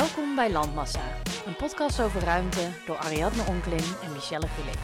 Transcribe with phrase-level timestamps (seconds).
[0.00, 4.78] Welkom bij Landmassa, een podcast over ruimte door Ariadne Onklin en Michelle Felix.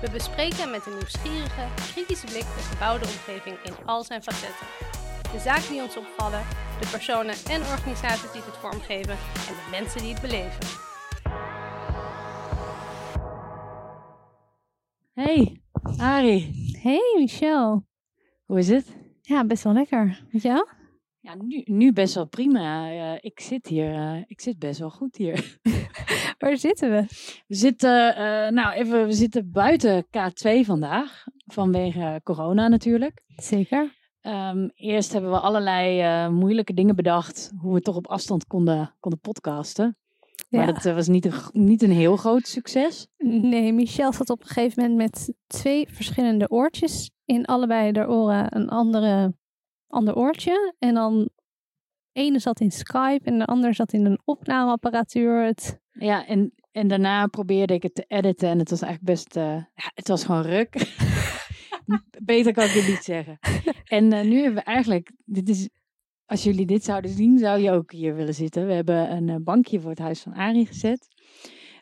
[0.00, 4.66] We bespreken met een nieuwsgierige, kritische blik de gebouwde omgeving in al zijn facetten.
[5.32, 6.42] De zaken die ons opvallen,
[6.80, 9.16] de personen en organisaties die het vormgeven
[9.48, 10.64] en de mensen die het beleven.
[15.12, 15.62] Hey,
[15.96, 16.38] Ari,
[16.82, 17.86] Hey Michel.
[18.44, 18.96] hoe is het?
[19.20, 20.24] Ja, best wel lekker.
[20.30, 20.68] Met jou?
[21.24, 22.90] Ja, nu, nu best wel prima.
[22.90, 25.58] Eh, ik zit hier, eh, ik zit best wel goed hier.
[26.38, 27.04] Waar zitten we?
[27.46, 33.22] We zitten, eh, nou even, we zitten buiten K2 vandaag, vanwege corona natuurlijk.
[33.36, 33.94] Zeker.
[34.20, 39.20] Ehm, eerst hebben we allerlei moeilijke dingen bedacht, hoe we toch op afstand konden, konden
[39.20, 39.96] podcasten.
[40.48, 43.06] Maar dat was niet een, niet een heel groot succes.
[43.16, 47.10] Nee, Michel zat op een gegeven moment met twee verschillende oortjes.
[47.24, 49.34] In allebei de oren een andere,
[49.94, 50.74] ander oortje.
[50.78, 51.28] En dan
[52.14, 55.44] ene zat in Skype en de ander zat in een opnameapparatuur.
[55.44, 59.36] Het, Ja, en, en daarna probeerde ik het te editen en het was eigenlijk best,
[59.36, 60.74] eh, ja, het was gewoon ruk.
[62.24, 63.38] Beter kan ik het niet zeggen.
[63.84, 65.68] En eh, nu hebben we eigenlijk, dit is,
[66.26, 68.66] als jullie dit zouden zien, zou je ook hier willen zitten.
[68.66, 71.06] We hebben een eh, bankje voor het huis van Arie gezet.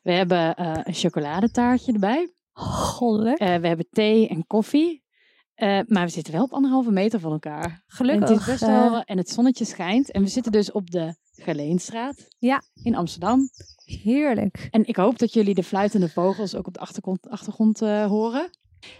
[0.02, 2.32] We hebben een chocoladetaartje erbij.
[2.52, 3.38] goddelijk.
[3.38, 5.01] We hebben thee en koffie.
[5.62, 7.64] Eh, maar we zitten wel op anderhalve meter van elkaar.
[7.64, 8.28] En Gelukkig.
[8.28, 10.10] het, is best eh, wel, en het zonnetje schijnt.
[10.10, 12.62] En we zitten dus op de Geleenstraat Ja.
[12.82, 13.48] in Amsterdam.
[13.84, 14.68] heerlijk.
[14.70, 18.50] En ik hoop dat jullie de fluitende vogels ook op de achtergrond, achtergrond eh, horen.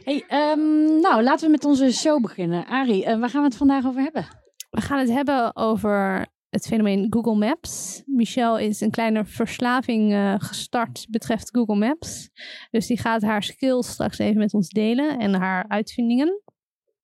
[0.02, 2.66] Hey, ehm, nou, laten we met onze show beginnen.
[2.66, 4.26] Arie, waar gaan we het vandaag over hebben?
[4.70, 8.02] We gaan het hebben over het fenomeen Google Maps.
[8.06, 12.30] Michel is een kleine verslaving gestart betreft Google Maps.
[12.70, 16.41] Dus die gaat haar skills straks even met ons delen en haar uitvindingen.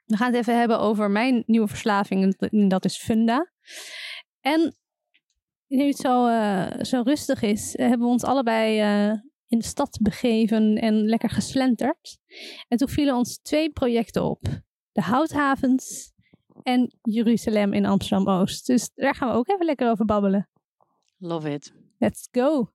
[0.08, 3.50] We gaan het even hebben over mijn nieuwe verslaving en dat is Funda.
[4.40, 4.74] En
[5.66, 9.64] nu het zo, eh, zo rustig is, eh, hebben we ons allebei eh, in de
[9.64, 12.18] stad begeven en lekker geslenterd.
[12.68, 14.46] En toen vielen ons twee projecten op.
[14.92, 16.12] De houthavens
[16.62, 18.66] en Jeruzalem in Amsterdam-Oost.
[18.66, 20.48] Dus daar gaan we ook even lekker over babbelen.
[21.16, 21.72] Love it.
[21.98, 22.70] Let's go!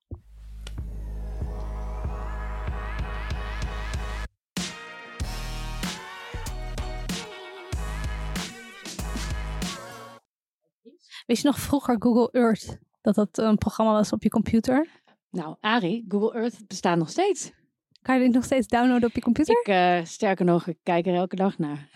[11.25, 12.77] Weet je nog vroeger Google Earth?
[13.01, 14.87] Dat dat een programma was op je computer?
[15.29, 17.51] Nou, Arie, Google Earth bestaat nog steeds.
[18.01, 19.59] Kan je dit nog steeds downloaden op je computer?
[19.59, 21.89] Ik, eh, sterker nog, ik kijk er elke dag naar.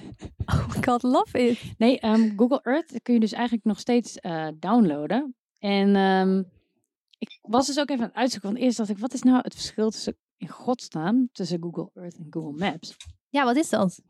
[0.46, 1.74] Oh my god, love it!
[1.78, 5.36] Nee, ehm, Google Earth kun je dus eigenlijk nog steeds eh, downloaden.
[5.60, 6.44] En ehm,
[7.18, 8.50] ik was dus ook even aan het uitzoeken.
[8.50, 12.18] Want eerst dacht ik, wat is nou het verschil tussen, in godsnaam, tussen Google Earth
[12.18, 12.96] en Google Maps?
[13.30, 14.02] Ja, wat is dat?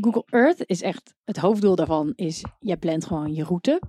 [0.00, 3.80] Google Earth is echt, het hoofddoel daarvan is, je plant gewoon je route.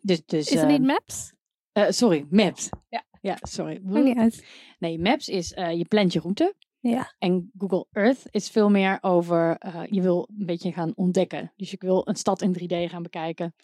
[0.00, 1.32] Dus, dus Is het niet ehm, Maps?
[1.72, 2.68] eh, sorry, Maps.
[2.88, 3.04] Ja.
[3.20, 3.80] Ja, sorry.
[3.82, 4.46] Maakt niet uit.
[4.78, 6.54] Nee, Maps is, eh, je plant je route.
[6.80, 7.14] Ja.
[7.18, 11.52] En Google Earth is veel meer over, eh, je wil een beetje gaan ontdekken.
[11.56, 13.54] Dus ik wil een stad in 3D gaan bekijken.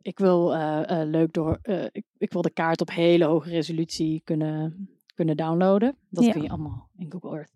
[0.00, 3.48] Ik wil eh, eh, leuk door, eh, ik, ik wil de kaart op hele hoge
[3.50, 5.96] resolutie kunnen, kunnen downloaden.
[6.10, 6.32] Dat Ja.
[6.32, 7.52] kun je allemaal in Google Earth.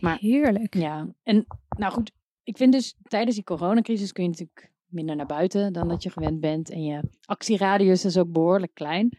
[0.00, 0.74] Maar- Heerlijk.
[0.74, 2.12] Ja, en nou goed,
[2.44, 6.10] ik vind dus tijdens die coronacrisis kun je natuurlijk minder naar buiten dan dat je
[6.10, 6.70] gewend bent.
[6.70, 9.18] En je actieradius is ook behoorlijk klein.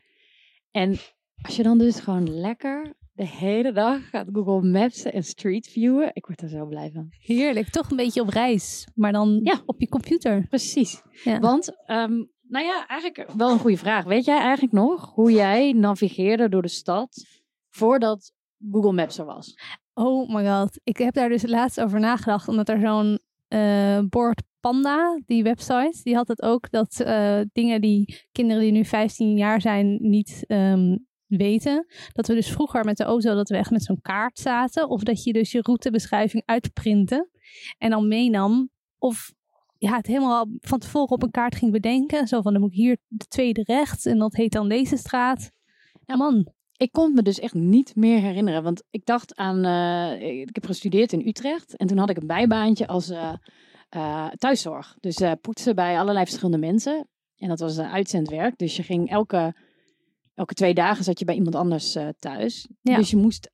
[0.71, 0.97] En
[1.41, 6.09] als je dan dus gewoon lekker de hele dag gaat Google Maps en Street Viewen,
[6.13, 7.07] ik word er zo blij van.
[7.19, 7.69] Heerlijk.
[7.69, 9.61] Toch een beetje op reis, maar dan Ja.
[9.65, 10.45] op je computer.
[10.47, 11.01] Precies.
[11.23, 11.39] Ja.
[11.39, 14.05] Want, ehm, nou ja, eigenlijk wel een goede vraag.
[14.05, 17.25] Weet jij eigenlijk nog hoe jij navigeerde door de stad
[17.69, 18.31] voordat
[18.71, 19.57] Google Maps er was?
[19.93, 20.79] Oh my god.
[20.83, 25.99] Ik heb daar dus laatst over nagedacht, omdat er zo'n eh Board Panda, die website,
[26.03, 30.43] die had het ook dat eh, dingen die kinderen die nu 15 jaar zijn niet
[30.47, 31.85] ehm, weten.
[32.11, 34.89] Dat we dus vroeger met de auto dat we echt met zo'n kaart zaten.
[34.89, 37.29] Of dat je dus je routebeschrijving uitprintte
[37.77, 38.69] en dan meenam.
[38.97, 39.33] Of
[39.77, 42.27] ja, het helemaal van tevoren op een kaart ging bedenken.
[42.27, 45.51] Zo van, dan moet ik hier de tweede rechts en dat heet dan deze straat.
[46.05, 46.53] Nou, Man,
[46.83, 48.63] Ik kon me dus echt niet meer herinneren.
[48.63, 49.65] Want ik dacht aan.
[49.65, 51.77] eh, ik heb gestudeerd in Utrecht.
[51.77, 53.33] En toen had ik een bijbaantje als eh,
[53.89, 54.97] eh, thuiszorg.
[54.99, 57.07] Dus poetsen bij allerlei verschillende mensen.
[57.35, 58.57] En dat was een uitzendwerk.
[58.57, 59.55] Dus je ging elke,
[60.33, 62.67] elke twee dagen zat je bij iemand anders thuis.
[62.81, 62.95] Ja.
[62.95, 63.51] Dus je moest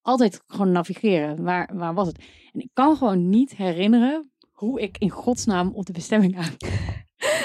[0.00, 1.42] altijd gewoon navigeren.
[1.42, 2.18] Waar, waar was het?
[2.52, 6.56] En ik kan gewoon niet herinneren hoe ik in godsnaam op de bestemming aan.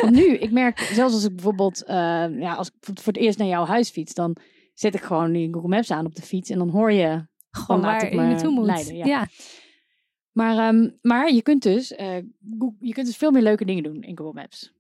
[0.02, 3.48] Want nu, ik merk zelfs als ik bijvoorbeeld, ja, als ik voor het eerst naar
[3.48, 4.38] jouw huis fiets, dan
[4.76, 7.82] zet ik gewoon die Google Maps aan op de fiets en dan hoor je gewoon
[7.82, 8.66] waar ik je naartoe moet.
[8.66, 9.06] leiden, ja.
[9.06, 9.28] ja.
[10.32, 11.94] Maar, ehm, maar je, kunt dus,
[12.60, 14.74] Goog- je kunt dus veel meer leuke dingen doen in Google Maps.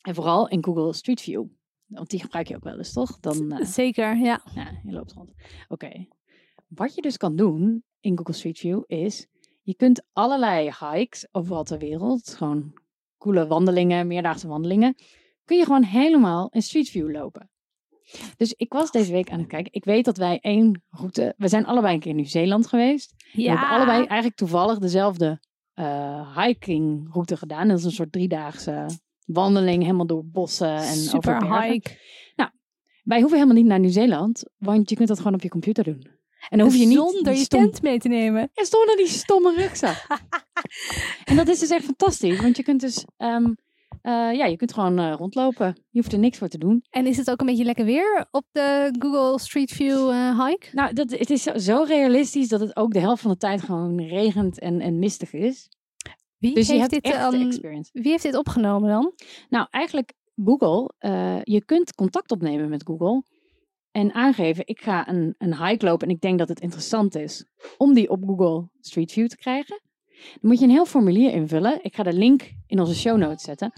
[0.00, 1.44] En vooral in Google Street View.
[1.86, 3.20] Want die gebruik je ook wel eens, toch?
[3.20, 4.40] Dan, eh, Zeker, ja.
[4.54, 5.32] ja, je loopt rond.
[5.68, 6.06] Oké.
[6.68, 9.26] Wat je dus kan doen in Google Street View is,
[9.62, 12.72] je kunt allerlei hikes overal ter wereld, gewoon
[13.18, 14.94] coole wandelingen, meerdaagse wandelingen,
[15.44, 17.50] kun je gewoon helemaal in Street View lopen.
[18.36, 19.72] Dus ik was deze week aan het kijken.
[19.72, 23.14] Ik weet dat wij één route, we zijn allebei een keer in Nieuw-Zeeland geweest.
[23.32, 25.40] We hebben allebei eigenlijk toevallig dezelfde
[25.74, 27.68] eh hiking route gedaan.
[27.68, 28.86] Dat is een soort driedaagse
[29.24, 31.70] wandeling, helemaal door bossen en over super bergen.
[31.70, 32.04] hike.
[33.02, 36.06] Wij hoeven helemaal niet naar Nieuw-Zeeland, want je kunt dat gewoon op je computer doen.
[36.48, 38.50] En dan hoef je niet Zonder je stom- tent mee te nemen.
[38.52, 40.06] Ja, zonder die stomme rugzak.
[41.24, 43.50] en dat is dus echt fantastisch, want je kunt dus, ehm, eh,
[44.10, 45.66] ja, je kunt gewoon eh, rondlopen.
[45.66, 46.84] Je hoeft er niks voor te doen.
[46.90, 50.66] En is het ook een beetje lekker weer op de Google Street View eh, hike?
[50.72, 53.62] Nou, dat, het is zo, zo realistisch dat het ook de helft van de tijd
[53.62, 55.68] gewoon regent en, en mistig is.
[56.38, 57.50] Wie, Dus heeft dit, ehm,
[57.92, 59.12] wie heeft dit opgenomen dan?
[59.48, 60.12] Nou, eigenlijk
[60.44, 63.22] Google, eh, je kunt contact opnemen met Google
[63.90, 67.44] en aangeven, ik ga een, een hike lopen en ik denk dat het interessant is
[67.76, 69.80] om die op Google Street View te krijgen.
[70.40, 71.84] Dan moet je een heel formulier invullen.
[71.84, 73.72] Ik ga de link in onze show notes zetten.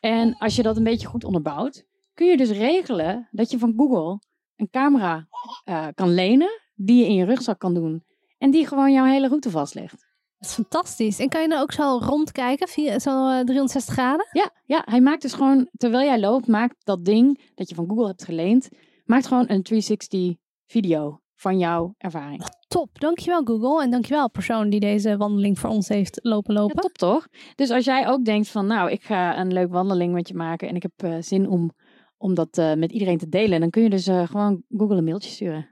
[0.00, 1.84] En als je dat een beetje goed onderbouwt,
[2.14, 4.20] kun je dus regelen dat je van Google
[4.56, 5.28] een camera
[5.64, 8.04] eh, kan lenen, die je in je rugzak kan doen
[8.38, 10.06] en die gewoon jouw hele route vastlegt.
[10.38, 11.18] Dat is fantastisch.
[11.18, 14.26] En kan je dan ook zo rondkijken, via zo eh, 360 graden?
[14.32, 17.88] Ja, ja, hij maakt dus gewoon, terwijl jij loopt, maakt dat ding dat je van
[17.88, 18.68] Google hebt geleend,
[19.04, 20.34] maakt gewoon een 360
[20.66, 22.42] video van jouw ervaring.
[22.68, 23.82] Top, dankjewel Google.
[23.82, 26.80] En dankjewel persoon die deze wandeling voor ons heeft lopen Ja, lopen.
[26.80, 27.28] top toch?
[27.54, 30.68] Dus als jij ook denkt van, nou, ik ga een leuk wandeling met je maken
[30.68, 31.72] en ik heb eh, zin om,
[32.16, 35.04] om dat eh, met iedereen te delen, dan kun je dus eh, gewoon Google een
[35.04, 35.68] mailtje sturen.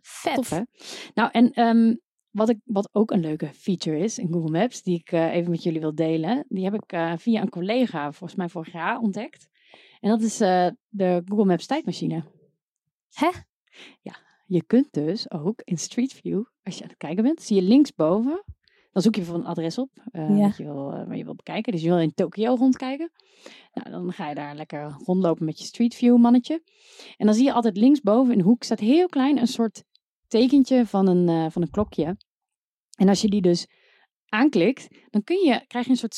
[0.00, 0.34] Vet.
[0.34, 0.60] Tof hè?
[1.14, 1.94] Nou, en ehm,
[2.30, 5.62] wat, ik, wat ook een leuke feature is in Google Maps, die ik even met
[5.62, 9.48] jullie wil delen, die heb ik via een collega volgens mij vorig jaar ontdekt.
[10.00, 10.36] En dat is
[10.88, 12.24] de Google Maps tijdmachine.
[13.12, 13.30] Hè?
[14.00, 14.16] Ja,
[14.52, 17.62] je kunt dus ook in Street View, als je aan het kijken bent, zie je
[17.62, 18.44] linksboven,
[18.92, 20.26] dan zoek je voor een adres op Ja.
[20.36, 21.72] wat je wil, eh, waar je wil bekijken.
[21.72, 23.10] Dus je wil in Tokio rondkijken.
[23.72, 26.62] Nou, dan ga je daar lekker rondlopen met je Street View mannetje.
[27.16, 29.82] En dan zie je altijd linksboven in de hoek staat heel klein een soort
[30.26, 32.16] tekentje van een, eh, van een klokje.
[32.96, 33.66] En als je die dus
[34.28, 36.14] aanklikt, dan kun je, krijg je een soort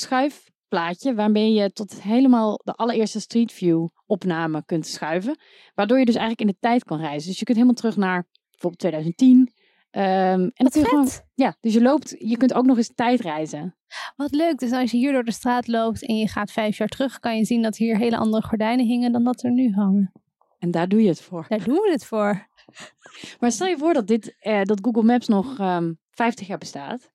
[0.75, 5.37] schuifplaatje waarmee je tot helemaal de allereerste Street View opname kunt schuiven.
[5.75, 7.29] Waardoor je dus eigenlijk in de tijd kan reizen.
[7.29, 9.53] Dus je kunt helemaal terug naar bijvoorbeeld 2010.
[9.91, 13.77] Ehm, en Wat je gewoon, ja, dus je loopt, je kunt ook nog eens tijdreizen.
[14.17, 14.59] Wat leuk.
[14.59, 17.37] Dus als je hier door de straat loopt en je gaat vijf jaar terug, kan
[17.37, 20.13] je zien dat hier hele andere gordijnen hingen dan dat er nu hangen.
[20.59, 21.45] En daar doe je het voor.
[21.49, 22.33] Daar doen we het voor.
[23.41, 27.13] Maar stel je voor dat, dit, eh, dat Google Maps nog ehm 50 jaar bestaat.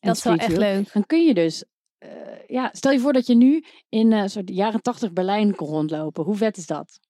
[0.00, 0.92] Dat is wel echt leuk.
[0.92, 1.64] Dan kun je dus,
[2.46, 6.24] ja, stel je voor dat je nu in eh soort jaren 80 Berlijn kon rondlopen.
[6.24, 7.00] Hoe vet is dat?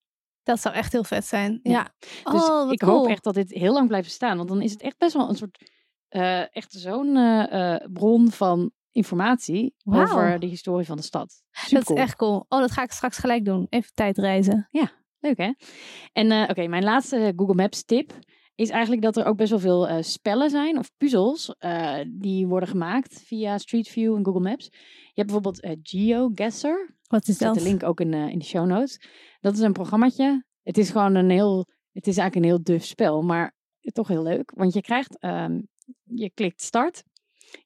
[0.42, 1.60] Dat zou echt heel vet zijn.
[1.62, 1.72] Ja.
[1.72, 1.92] Ja.
[2.32, 2.98] Dus oh, ik cool.
[2.98, 4.36] hoop echt dat dit heel lang blijft bestaan.
[4.36, 5.70] Want dan is het echt best wel een soort,
[6.08, 11.42] eh, echt zo'n eh, eh, bron van informatie over de historie van de stad.
[11.50, 11.96] Dat Supercool.
[11.96, 12.44] is echt cool.
[12.48, 13.66] Oh, dat ga ik straks gelijk doen.
[13.68, 14.68] Even tijdreizen.
[15.20, 15.52] Leuk hè?
[16.12, 18.12] En eh, oké, mijn laatste Google Maps tip
[18.56, 22.46] is eigenlijk dat er ook best wel veel eh, spellen zijn of puzzels eh, die
[22.46, 24.64] worden gemaakt via Street View en Google Maps.
[24.64, 26.94] Je hebt bijvoorbeeld eh, GeoGuessr.
[27.06, 27.54] Wat is Ik dat?
[27.54, 29.00] de link ook in, in de show notes.
[29.40, 30.44] Dat is een programmaatje.
[30.62, 34.22] Het is gewoon een heel, het is eigenlijk een heel duf spel, maar toch heel
[34.22, 34.52] leuk.
[34.54, 35.60] Want je krijgt, ehm,
[36.04, 37.04] je klikt start.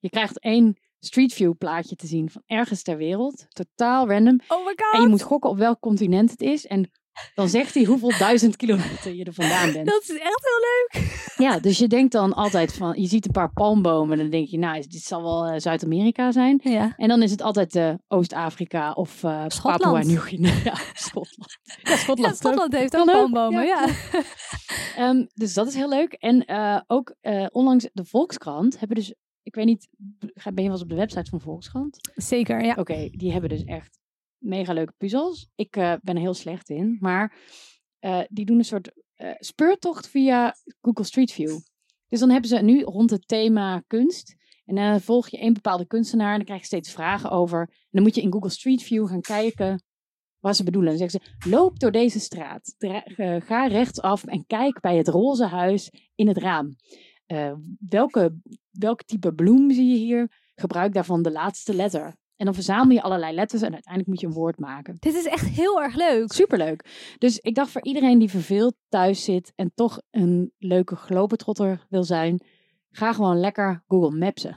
[0.00, 3.47] Je krijgt één Street View plaatje te zien van ergens ter wereld.
[3.49, 4.41] Totaal random.
[4.49, 4.95] Oh my god.
[4.95, 6.67] En je moet gokken op welk continent het is.
[6.67, 6.91] En
[7.35, 9.87] dan zegt hij hoeveel duizend kilometer je er vandaan bent.
[9.87, 11.33] Dat is echt heel leuk.
[11.37, 14.12] Ja, dus je denkt dan altijd van, je ziet een paar palmbomen.
[14.12, 16.61] En dan denk je, nou, dit zal wel eh, Zuid-Amerika zijn.
[16.62, 16.95] Ja.
[16.97, 19.83] En dan is het altijd eh, Oost-Afrika of eh Schotland.
[19.83, 20.75] Papua Nieuw-Guinea.
[20.93, 21.59] Schotland.
[21.83, 22.31] Ja, Schotland.
[22.31, 23.67] Ja, Schotland heeft ook palmbomen.
[23.67, 23.87] ja.
[24.12, 24.23] Ja.
[24.97, 26.12] Ehm, dus dat is heel leuk.
[26.12, 26.45] En
[26.87, 27.14] ook
[27.52, 31.31] onlangs de Volkskrant hebben dus, ik weet niet, ben je wel eens op de website
[31.31, 31.99] van Volkskrant?
[32.14, 32.75] Zeker, ja.
[32.79, 33.99] Oké, die hebben dus echt
[34.41, 35.49] mega leuke puzzels.
[35.55, 37.37] Ik eh, ben er heel slecht in, maar
[37.99, 41.59] eh, die doen een soort eh, speurtocht via Google Street View.
[42.09, 44.37] Dus dan hebben ze nu rond het thema kunst.
[44.65, 47.61] En dan volg je één bepaalde kunstenaar en dan krijg je steeds vragen over.
[47.61, 49.83] En dan moet je in Google Street View gaan kijken
[50.39, 50.91] wat ze bedoelen.
[50.91, 52.75] Dan zeggen ze, loop door deze straat.
[53.45, 56.77] Ga rechtsaf en kijk bij het roze huis in het raam.
[57.79, 58.37] Welke,
[58.71, 60.33] welk type bloem zie je hier?
[60.55, 62.17] Gebruik daarvan de laatste letter.
[62.41, 64.97] En dan verzamel je allerlei letters en uiteindelijk moet je een woord maken.
[64.99, 66.33] Dit is echt heel erg leuk.
[66.33, 67.15] Superleuk.
[67.19, 72.05] Dus ik dacht voor iedereen die verveeld thuis zit en toch een leuke globetrotter wil
[72.05, 72.45] zijn,
[72.91, 74.57] ga gewoon lekker Google Mapsen.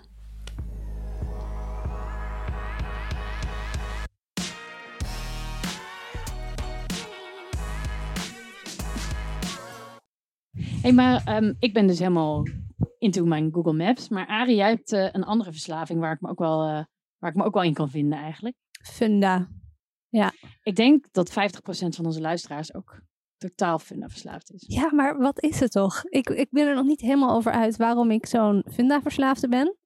[10.82, 12.44] hey, maar ehm, ik ben dus helemaal
[12.98, 14.10] into mijn Google Maps.
[14.10, 16.84] Maar Arie, jij hebt eh, een andere verslaving waar ik me ook wel, eh,
[17.24, 18.56] waar ik me ook wel in kan vinden eigenlijk.
[18.86, 19.48] Funda.
[20.64, 21.34] Ik denk dat 50%
[21.96, 23.02] van onze luisteraars ook
[23.38, 24.64] totaal Funda verslaafd is.
[24.68, 26.04] Ja, maar wat is het toch?
[26.04, 29.78] Ik, ik ben er nog niet helemaal over uit waarom ik zo'n Funda-verslaafde ben.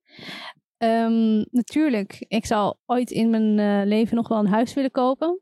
[0.77, 5.41] Ehm, natuurlijk, ik zal ooit in mijn eh, leven nog wel een huis willen kopen.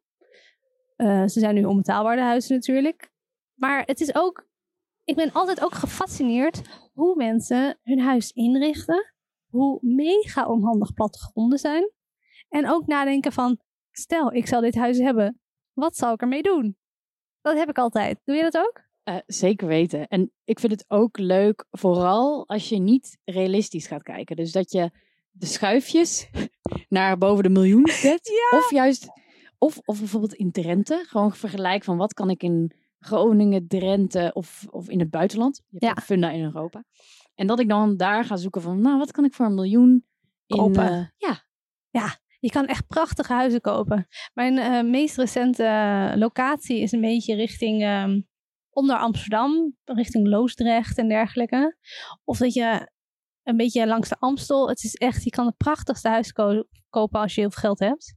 [0.96, 3.12] Eh, ze zijn nu onbetaalbaar, de huizen natuurlijk.
[3.54, 4.48] Maar het is ook,
[5.04, 6.62] ik ben altijd ook gefascineerd
[6.94, 9.15] hoe mensen hun huis inrichten.
[9.56, 11.92] Hoe mega onhandig plattegronden zijn.
[12.50, 13.60] En ook nadenken van,
[13.92, 15.40] stel ik zal dit huis hebben,
[15.74, 16.78] wat zal ik ermee doen?
[17.42, 18.20] Dat heb ik altijd.
[18.24, 18.84] Doe je dat ook?
[19.04, 20.08] Eh, zeker weten.
[20.08, 24.36] En ik vind het ook leuk, vooral als je niet realistisch gaat kijken.
[24.36, 24.92] Dus dat je
[25.32, 26.30] de schuifjes
[26.90, 28.32] naar boven de miljoen zet.
[28.58, 29.08] Of juist,
[29.58, 31.04] of, of bijvoorbeeld in Drenthe.
[31.08, 35.62] Gewoon vergelijk van wat kan ik in Groningen, Drenthe of, of in het buitenland.
[35.70, 36.06] Je hebt Ja.
[36.06, 36.84] funda in Europa.
[37.36, 40.06] En dat ik dan daar ga zoeken van, nou wat kan ik voor een miljoen
[40.46, 40.58] in...
[40.58, 40.88] Kopen.
[40.92, 41.06] eh,
[41.92, 44.08] ja, Je kan echt prachtige huizen kopen.
[44.34, 48.22] Mijn eh, meest recente locatie is een beetje richting ehm,
[48.70, 51.78] onder Amsterdam, richting Loosdrecht en dergelijke.
[52.24, 52.92] Of dat je
[53.44, 54.70] een beetje langs de Amstel.
[54.70, 57.80] Het is echt, je kan het prachtigste huis ko- kopen als je heel veel geld
[57.80, 58.16] hebt.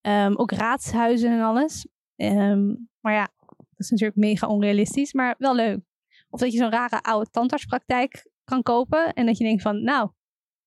[0.00, 1.86] Ehm, ook raadshuizen en alles.
[2.16, 2.66] Ehm,
[3.00, 5.80] maar ja, dat is natuurlijk mega onrealistisch, maar wel leuk.
[6.28, 10.10] Of dat je zo'n rare oude tandartspraktijk kan kopen en dat je denkt van, nou,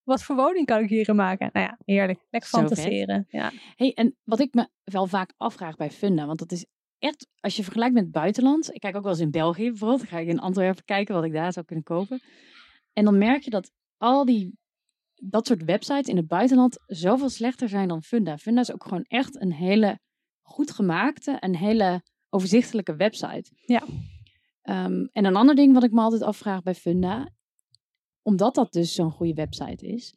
[0.04, 1.50] wat voor woning kan ik hierin maken?
[1.54, 2.20] Nou ja, heerlijk.
[2.30, 2.68] Lekker Zo vet.
[2.68, 3.26] fantaseren.
[3.30, 3.52] Ja.
[3.76, 6.66] Hey, en wat ik me wel vaak afvraag bij Funda, want dat is
[7.00, 10.00] echt, als je vergelijkt met het buitenland, ik kijk ook wel eens in België bijvoorbeeld,
[10.00, 12.22] dan ga ik in Antwerpen kijken wat ik daar zou kunnen kopen.
[12.94, 14.58] En dan merk je dat al die,
[15.14, 18.38] dat soort websites in het buitenland zoveel slechter zijn dan Funda.
[18.38, 20.00] Funda is ook gewoon echt een hele
[20.42, 23.52] goed gemaakte, een hele overzichtelijke website.
[23.66, 23.84] Ja.
[24.62, 27.30] Ehm, en een ander ding wat ik me altijd afvraag bij Funda,
[28.28, 30.16] omdat dat dus zo'n goede website is,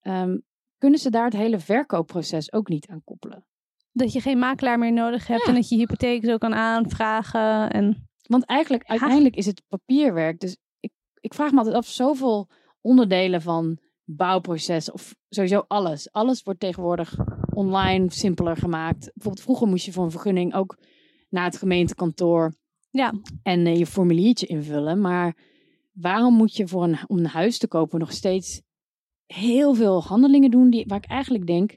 [0.00, 0.38] ehm,
[0.78, 3.46] kunnen ze daar het hele verkoopproces ook niet aan koppelen.
[3.92, 5.48] Dat je geen makelaar meer nodig hebt Ja.
[5.48, 7.70] en dat je hypotheek zo kan aanvragen.
[7.70, 10.40] En Want eigenlijk, uiteindelijk is het papierwerk.
[10.40, 12.48] Dus ik, ik vraag me altijd af, zoveel
[12.80, 16.12] onderdelen van bouwproces of sowieso alles.
[16.12, 17.16] Alles wordt tegenwoordig
[17.54, 19.10] online simpeler gemaakt.
[19.14, 20.78] Bijvoorbeeld vroeger moest je voor een vergunning ook
[21.28, 22.54] naar het gemeentekantoor
[22.90, 23.12] ja,
[23.42, 25.00] en eh, je formuliertje invullen.
[25.00, 25.36] Maar
[26.00, 28.62] waarom moet je voor een, om een huis te kopen nog steeds
[29.26, 31.76] heel veel handelingen doen die, waar ik eigenlijk denk,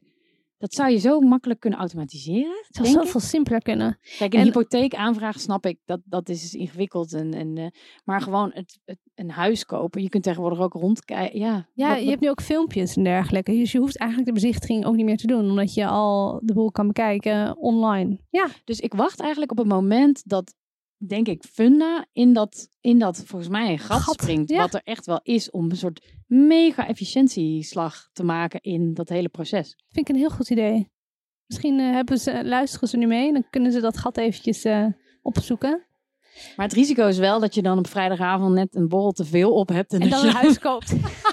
[0.58, 2.63] dat zou je zo makkelijk kunnen automatiseren.
[2.68, 3.98] het zou zoveel simpeler kunnen.
[4.18, 7.13] Kijk, een En- hypotheek aanvragen snap ik, dat, dat is ingewikkeld.
[7.13, 7.66] En, en, eh,
[8.04, 11.40] maar gewoon het, het, een huis kopen, je kunt tegenwoordig ook rondkijken.
[11.40, 13.51] Ja, Ja, wat- je hebt nu ook filmpjes en dergelijke.
[13.51, 15.50] Dus je hoeft eigenlijk de bezichtiging ook niet meer te doen.
[15.50, 18.20] Omdat je al de boel kan bekijken online.
[18.30, 20.54] Ja, Dus ik wacht eigenlijk op het moment dat,
[21.08, 24.50] denk ik, Funda in dat, in dat volgens mij een gat, Gat, springt.
[24.50, 24.58] ja.
[24.58, 29.29] Wat er echt wel is om een soort mega efficiëntieslag te maken in dat hele
[29.29, 29.75] proces.
[29.89, 30.89] vind ik een heel goed idee.
[31.46, 33.34] Misschien eh, hebben ze, luisteren ze nu mee.
[33.34, 34.86] Dan kunnen ze dat gat eventjes eh,
[35.22, 35.86] opzoeken.
[36.55, 39.53] Maar het risico is wel dat je dan op vrijdagavond net een borrel te veel
[39.53, 39.93] op hebt.
[39.93, 40.93] En, En dat dan je een huis koopt.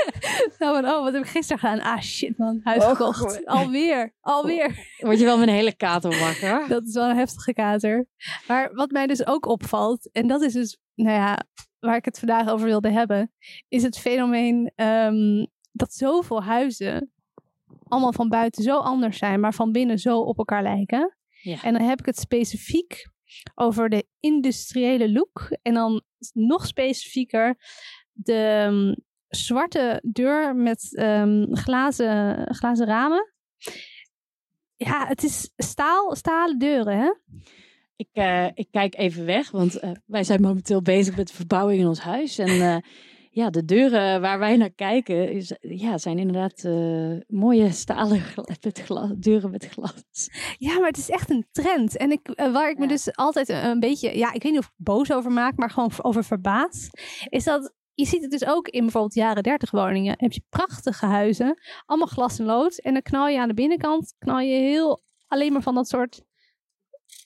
[0.58, 1.80] nou, van, oh, wat heb ik gisteren gedaan?
[1.80, 3.18] Ah, shit man, huis Oh, gekocht.
[3.18, 3.46] goh.
[3.46, 4.86] Alweer, alweer.
[4.98, 6.64] word je wel met een hele kater wakker.
[6.74, 8.06] Dat is wel een heftige kater.
[8.48, 11.42] Maar wat mij dus ook opvalt, en dat is dus, nou ja,
[11.78, 13.32] waar ik het vandaag over wilde hebben,
[13.68, 17.12] is het fenomeen ehm, dat zoveel huizen
[17.88, 21.16] allemaal van buiten zo anders zijn, maar van binnen zo op elkaar lijken.
[21.42, 21.62] Ja.
[21.62, 23.10] En dan heb ik het specifiek
[23.54, 25.56] over de industriële look.
[25.62, 27.56] En dan nog specifieker
[28.12, 28.94] de ehm,
[29.36, 33.32] zwarte deur met ehm, glazen, glazen ramen.
[34.76, 37.12] Ja, het is staal, stalen deuren, hè?
[37.96, 41.80] Ik, eh, ik kijk even weg, want eh, wij zijn momenteel bezig met de verbouwing
[41.80, 42.38] in ons huis.
[42.38, 42.76] En eh,
[43.42, 48.56] ja, de deuren waar wij naar kijken is, ja, zijn inderdaad eh, mooie stalen gla-
[48.60, 50.28] met glas, deuren met glas.
[50.58, 51.96] Ja, maar het is echt een trend.
[51.96, 52.88] En ik, waar ik me Ja.
[52.88, 55.70] dus altijd een, een beetje, ja, ik weet niet of ik boos over maak, maar
[55.70, 56.88] gewoon over verbaas,
[57.28, 60.14] is dat je ziet het dus ook in bijvoorbeeld jaren 30 woningen.
[60.16, 62.78] Heb je prachtige huizen, allemaal glas en lood.
[62.78, 66.22] En dan knal je aan de binnenkant, knal je heel alleen maar van dat soort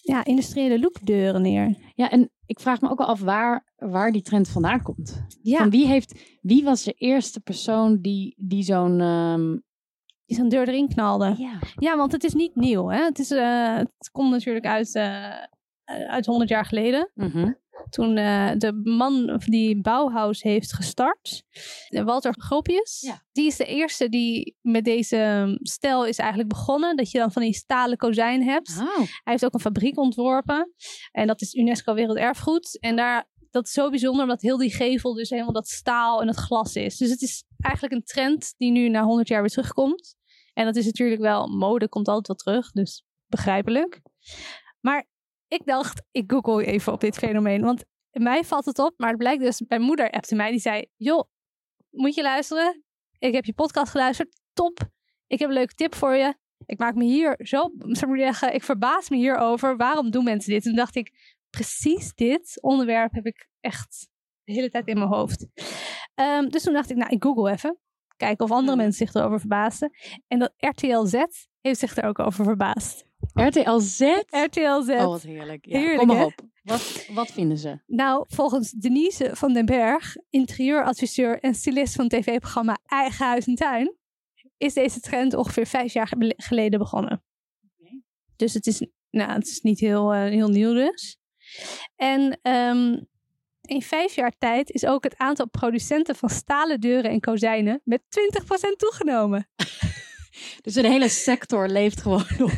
[0.00, 1.76] ja, industriële lookdeuren neer.
[1.94, 5.24] Ja, en ik vraag me ook wel af waar, waar die trend vandaan komt.
[5.42, 9.00] Ja, Van wie, heeft, wie was de eerste persoon die, die zo'n...
[9.00, 9.56] ehm,
[10.24, 11.34] die zo'n deur erin knalde.
[11.38, 11.58] ja.
[11.74, 12.88] Ja, want het is niet nieuw.
[12.88, 13.02] Hè?
[13.04, 15.42] Het, is, eh, het komt natuurlijk uit, eh,
[15.84, 17.10] uit 100 jaar geleden.
[17.14, 17.52] mhm.
[17.88, 21.42] Toen eh, de man die Bauhaus heeft gestart,
[21.88, 23.22] eh, Walter Gropius, Ja.
[23.32, 26.96] die is de eerste die met deze ehm, stijl is eigenlijk begonnen.
[26.96, 28.78] Dat je dan van die stalen kozijn hebt.
[28.80, 30.72] Oh, Hij heeft ook een fabriek ontworpen.
[31.12, 32.78] En dat is UNESCO Werelderfgoed.
[32.80, 36.26] En daar dat is zo bijzonder omdat heel die gevel dus helemaal dat staal en
[36.26, 36.96] dat glas is.
[36.96, 40.14] Dus het is eigenlijk een trend die nu na 100 jaar weer terugkomt.
[40.52, 44.00] En dat is natuurlijk wel, mode komt altijd wel terug, dus begrijpelijk.
[44.80, 45.06] Maar
[45.48, 49.18] ik dacht, ik google even op dit fenomeen, want mij valt het op, maar het
[49.18, 51.28] blijkt dus, mijn moeder appte mij, die zei, joh,
[51.90, 52.84] moet je luisteren?
[53.18, 54.78] Ik heb je podcast geluisterd, top.
[55.26, 56.34] Ik heb een leuke tip voor je.
[56.66, 59.76] Ik maak me hier zo, zou ik zeggen, ik verbaas me hierover.
[59.76, 60.62] Waarom doen mensen dit?
[60.62, 64.08] En toen dacht ik, precies dit onderwerp heb ik echt
[64.44, 65.46] de hele tijd in mijn hoofd.
[66.14, 67.78] Ehm, dus toen dacht ik, nou, ik google even.
[68.16, 69.90] Kijken of andere mensen zich erover verbaasden.
[70.26, 71.14] En dat RTL Z
[71.60, 73.06] heeft zich er ook over verbaasd.
[73.34, 74.00] RTL Z?
[74.30, 74.88] RTL Z.
[74.88, 75.66] Oh, wat heerlijk.
[75.66, 76.24] Ja, Heerlijk, kom maar hè?
[76.24, 76.34] op.
[76.62, 77.78] Wat, wat vinden ze?
[77.86, 83.54] Nou, volgens Denise van den Berg, interieuradviseur en stylist van het tv-programma Eigen Huis en
[83.54, 83.96] Tuin,
[84.56, 87.24] is deze trend ongeveer vijf jaar ge- geleden begonnen.
[88.36, 91.18] Dus het is, nou, het is niet heel, eh, heel nieuw dus.
[91.96, 93.02] En ehm,
[93.60, 98.02] in vijf jaar tijd is ook het aantal producenten van stalen deuren en kozijnen met
[98.08, 99.48] 20% toegenomen.
[100.60, 102.50] Dus een hele sector leeft gewoon op,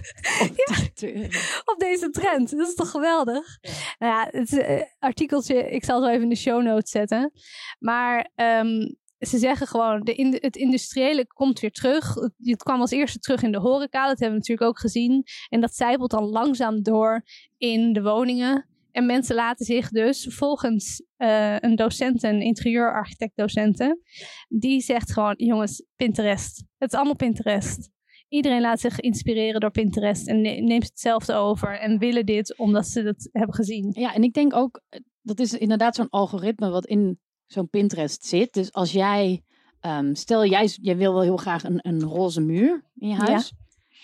[1.72, 2.50] op deze trend.
[2.50, 3.58] Dat is toch geweldig?
[3.98, 7.32] Nou ja, het eh, artikeltje, ik zal het wel even in de show notes zetten.
[7.78, 12.14] Maar ehm, ze zeggen gewoon, de in, het industriële komt weer terug.
[12.14, 15.24] Het, het kwam als eerste terug in de horeca, dat hebben we natuurlijk ook gezien.
[15.48, 17.22] En dat zijpelt dan langzaam door
[17.56, 18.68] in de woningen.
[18.90, 24.00] En mensen laten zich dus volgens eh, een docent, een interieurarchitect-docenten,
[24.48, 26.64] die zegt gewoon, jongens, Pinterest.
[26.78, 27.90] Het is allemaal Pinterest.
[28.28, 32.86] Iedereen laat zich inspireren door Pinterest en ne- neemt hetzelfde over en willen dit omdat
[32.86, 33.90] ze dat hebben gezien.
[33.92, 38.24] Ja, en ik denk ook, eh, dat is inderdaad zo'n algoritme wat in zo'n Pinterest
[38.24, 38.52] zit.
[38.52, 39.42] Dus als jij,
[39.80, 43.52] ehm, stel jij, jij wil wel heel graag een, een roze muur in je huis.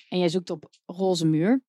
[0.09, 1.63] En jij zoekt op roze muur.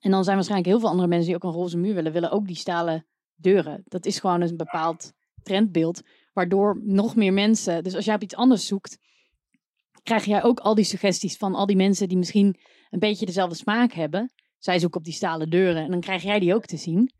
[0.00, 2.30] En dan zijn waarschijnlijk heel veel andere mensen die ook een roze muur willen, willen
[2.30, 3.82] ook die stalen deuren.
[3.84, 8.34] Dat is gewoon een bepaald trendbeeld, waardoor nog meer mensen, dus als jij op iets
[8.34, 8.98] anders zoekt,
[10.02, 12.56] krijg jij ook al die suggesties van al die mensen die misschien
[12.90, 14.32] een beetje dezelfde smaak hebben.
[14.58, 17.12] Zij zoeken op die stalen deuren en dan krijg jij die ook te zien.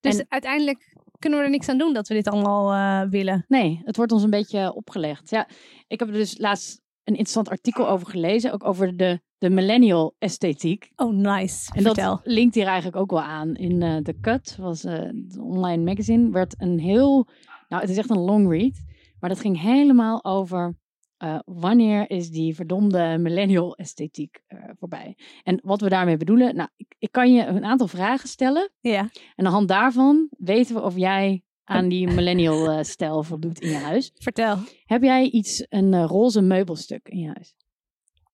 [0.00, 3.44] Dus En- uiteindelijk kunnen we er niks aan doen dat we dit allemaal eh, willen.
[3.48, 5.30] Nee, het wordt ons een beetje opgelegd.
[5.30, 5.48] Ja,
[5.86, 10.14] ik heb er dus laatst een interessant artikel over gelezen, ook over de, de millennial
[10.18, 10.90] esthetiek.
[10.96, 11.70] Oh, nice.
[11.74, 12.10] En Vertel.
[12.16, 13.54] dat linkt hier eigenlijk ook wel aan.
[13.54, 17.28] In eh The Cut, was eh, het online magazine, werd een heel,
[17.68, 18.82] nou het is echt een long read,
[19.20, 20.76] maar dat ging helemaal over
[21.16, 24.42] eh, wanneer is die verdomde millennial esthetiek
[24.78, 25.16] voorbij.
[25.42, 29.00] En wat we daarmee bedoelen, nou ik, ik kan je een aantal vragen stellen Ja.
[29.00, 33.60] en aan de hand daarvan weten we of jij aan die millennial eh, stijl voldoet
[33.60, 34.10] in je huis.
[34.14, 34.58] Vertel.
[34.84, 37.54] Heb jij iets, een eh, roze meubelstuk in je huis?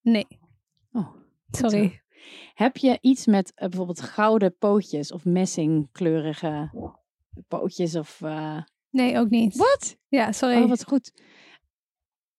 [0.03, 0.27] Nee.
[0.93, 1.15] Oh,
[1.51, 2.03] Sorry.
[2.55, 6.71] Heb je iets met eh, bijvoorbeeld gouden pootjes of messingkleurige
[7.49, 8.21] pootjes of...
[8.91, 9.57] Nee, ook niet.
[9.57, 9.97] Wat?
[10.09, 10.63] Ja, sorry.
[10.63, 11.13] Oh, wat goed.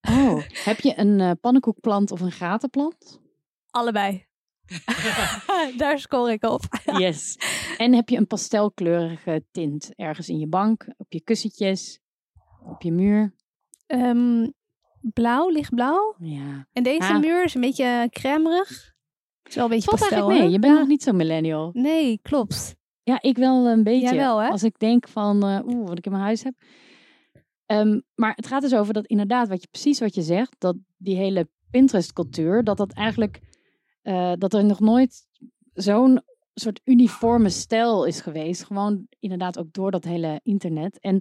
[0.01, 3.21] Oh, heb je een pannenkoekplant of een gatenplant?
[3.69, 4.25] Allebei.
[5.77, 6.61] Daar score ik op.
[6.97, 7.37] Yes.
[7.77, 11.99] En heb je een pastelkleurige tint ergens in je bank, op je kussentjes,
[12.65, 13.33] op je muur?
[13.87, 14.47] Ehm,
[15.01, 16.15] blauw, lichtblauw.
[16.19, 16.67] Ja.
[16.73, 17.19] En deze Ah.
[17.19, 18.89] muur is een beetje crèmerig.
[19.43, 20.47] is wel een beetje Valt pastel, eigenlijk mee.
[20.49, 20.53] hè?
[20.55, 20.79] Je bent Ja.
[20.79, 21.69] nog niet zo millennial.
[21.73, 22.75] Nee, klopt.
[23.03, 24.01] Ja, ik wel een beetje.
[24.07, 24.47] Jij wel, hè?
[24.49, 26.53] Als ik denk van, eh, oeh, wat ik in mijn huis heb.
[27.65, 30.75] Ehm, maar het gaat dus over dat inderdaad, wat je, precies wat je zegt, dat
[30.97, 33.39] die hele Pinterest-cultuur, dat dat eigenlijk,
[34.01, 35.27] eh, dat er nog nooit
[35.73, 36.21] zo'n
[36.53, 38.63] soort uniforme stijl is geweest.
[38.63, 40.99] Gewoon inderdaad ook door dat hele internet.
[40.99, 41.19] En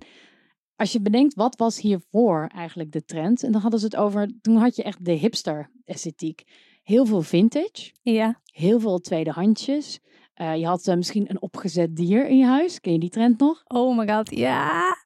[0.77, 3.43] als je bedenkt, wat was hiervoor eigenlijk de trend?
[3.43, 6.43] En dan hadden ze het over, toen had je echt de hipster-esthetiek.
[6.83, 8.41] Heel veel vintage Ja.
[8.45, 10.01] heel veel tweedehandsjes.
[10.41, 12.81] Eh, je had eh, misschien een opgezet dier in je huis.
[12.81, 13.63] Ken je die trend nog?
[13.67, 14.97] Oh my god, ja.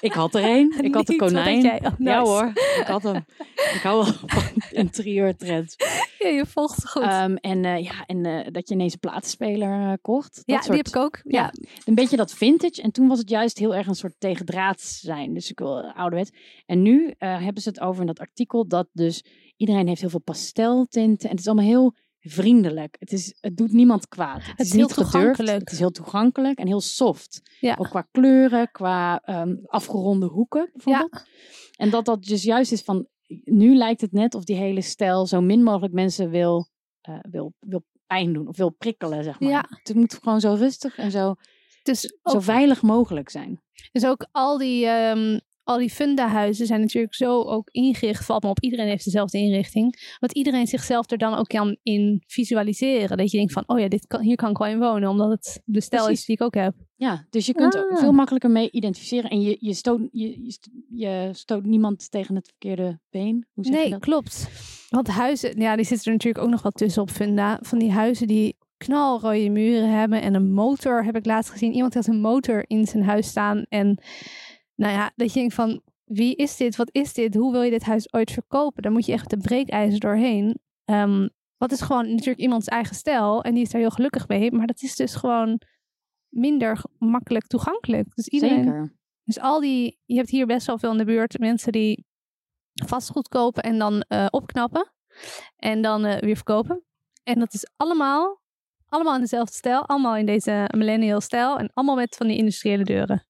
[0.00, 0.74] Ik had er een.
[0.84, 1.60] Ik had een konijn.
[1.60, 1.80] jij?
[1.84, 2.46] Oh, Ja hoor,
[2.80, 3.24] ik had hem.
[3.74, 4.42] Ik hou wel van
[4.82, 5.76] interieurtrends.
[6.18, 7.02] Ja, je volgt goed.
[7.02, 10.34] Ehm, en eh, ja, en dat je ineens een plaatspeler eh, kocht.
[10.34, 11.20] Dat ja, soort, die heb ik ook.
[11.22, 11.40] Ja.
[11.40, 11.52] ja.
[11.84, 12.82] Een beetje dat vintage.
[12.82, 15.34] En toen was het juist heel erg een soort tegendraads zijn.
[15.34, 16.30] Dus ik wil ouderwets.
[16.66, 19.24] En nu hebben ze het over in dat artikel dat dus
[19.56, 21.28] iedereen heeft heel veel pasteltinten.
[21.28, 22.96] En het is allemaal heel vriendelijk.
[22.98, 24.42] Het, is, het doet niemand kwaad.
[24.44, 25.60] Het, is is heel niet toegankelijk.
[25.60, 27.40] Het is heel toegankelijk en heel soft.
[27.60, 27.74] Ja.
[27.78, 31.24] Ook qua kleuren, qua ehm, afgeronde hoeken bijvoorbeeld.
[31.76, 33.08] En dat dat dus juist is van,
[33.44, 36.68] nu lijkt het net of die hele stijl zo min mogelijk mensen wil,
[37.00, 39.50] eh, wil, wil pijn doen of wil prikkelen, zeg maar.
[39.50, 39.64] Ja.
[39.68, 41.34] Het moet gewoon zo rustig en zo,
[41.82, 43.62] Dus zo veilig mogelijk zijn.
[43.92, 48.24] dus ook al die, ehm, al die fundahuizen zijn natuurlijk zo ook ingericht.
[48.24, 50.16] Valt me op, iedereen heeft dezelfde inrichting.
[50.18, 53.16] Wat iedereen zichzelf er dan ook kan in visualiseren.
[53.16, 55.08] Dat je denkt van, oh ja, dit kan, hier kan ik wel in wonen.
[55.08, 56.20] Omdat het de stijl Precies.
[56.20, 56.74] is die ik ook heb.
[56.96, 57.98] Ja, dus je kunt er Ah.
[57.98, 59.30] veel makkelijker mee identificeren.
[59.30, 63.46] En je, je, stoot, je, je, st- je stoot niemand tegen het verkeerde been.
[63.52, 64.00] Hoe zeg je Nee, dat?
[64.00, 64.48] klopt.
[64.90, 67.58] Want huizen, ja, die zitten er natuurlijk ook nog wat tussen op funda.
[67.62, 71.74] Van die huizen die knalrode muren hebben en een motor, heb ik laatst gezien.
[71.74, 73.64] Iemand had een motor in zijn huis staan.
[73.68, 73.98] En
[74.78, 76.76] nou ja, dat je denkt van, wie is dit?
[76.76, 77.34] Wat is dit?
[77.34, 78.82] Hoe wil je dit huis ooit verkopen?
[78.82, 80.58] Daar moet je echt de breekijzer doorheen.
[80.84, 83.42] Ehm, wat is gewoon natuurlijk iemands eigen stijl.
[83.42, 84.52] En die is daar heel gelukkig mee.
[84.52, 85.60] Maar dat is dus gewoon
[86.28, 88.14] minder makkelijk toegankelijk.
[88.14, 88.96] Dus iedereen, Zeker.
[89.24, 92.06] dus al die, je hebt hier best wel veel in de buurt mensen die
[92.86, 94.92] vastgoed kopen en dan eh, opknappen
[95.56, 96.84] en dan eh, weer verkopen.
[97.22, 98.40] En dat is allemaal,
[98.88, 102.84] allemaal in dezelfde stijl, allemaal in deze millennial stijl en allemaal met van die industriële
[102.84, 103.26] deuren.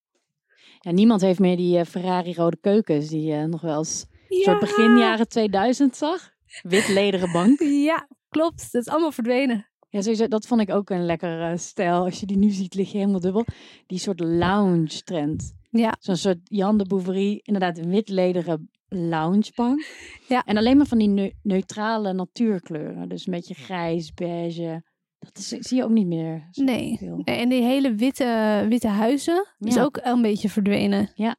[0.88, 4.59] Ja, niemand heeft meer die eh, Ferrari rode keukens die je nog wel eens soort
[4.61, 6.31] begin jaren 2000 zag.
[6.62, 7.61] Wit lederen bank.
[7.90, 8.72] Ja, klopt.
[8.72, 9.68] Dat is allemaal verdwenen.
[9.88, 12.05] Ja, sowieso, dat vond ik ook een lekkere stijl.
[12.05, 13.44] Als je die nu ziet, lig je helemaal dubbel.
[13.87, 15.55] Die soort lounge trend.
[15.70, 15.94] Ja.
[16.01, 19.87] Zo'n soort Jan de Bouverie, inderdaad een wit lederen loungebank.
[20.29, 20.42] Ja.
[20.44, 23.09] En alleen maar van die neu- neutrale natuurkleuren.
[23.09, 24.83] Dus een beetje grijs, beige.
[25.19, 26.49] Dat is, zie je ook niet meer.
[26.51, 26.97] Nee.
[26.99, 27.21] veel.
[27.25, 31.11] En die hele witte, witte huizen is ook een beetje verdwenen.
[31.15, 31.37] Ja.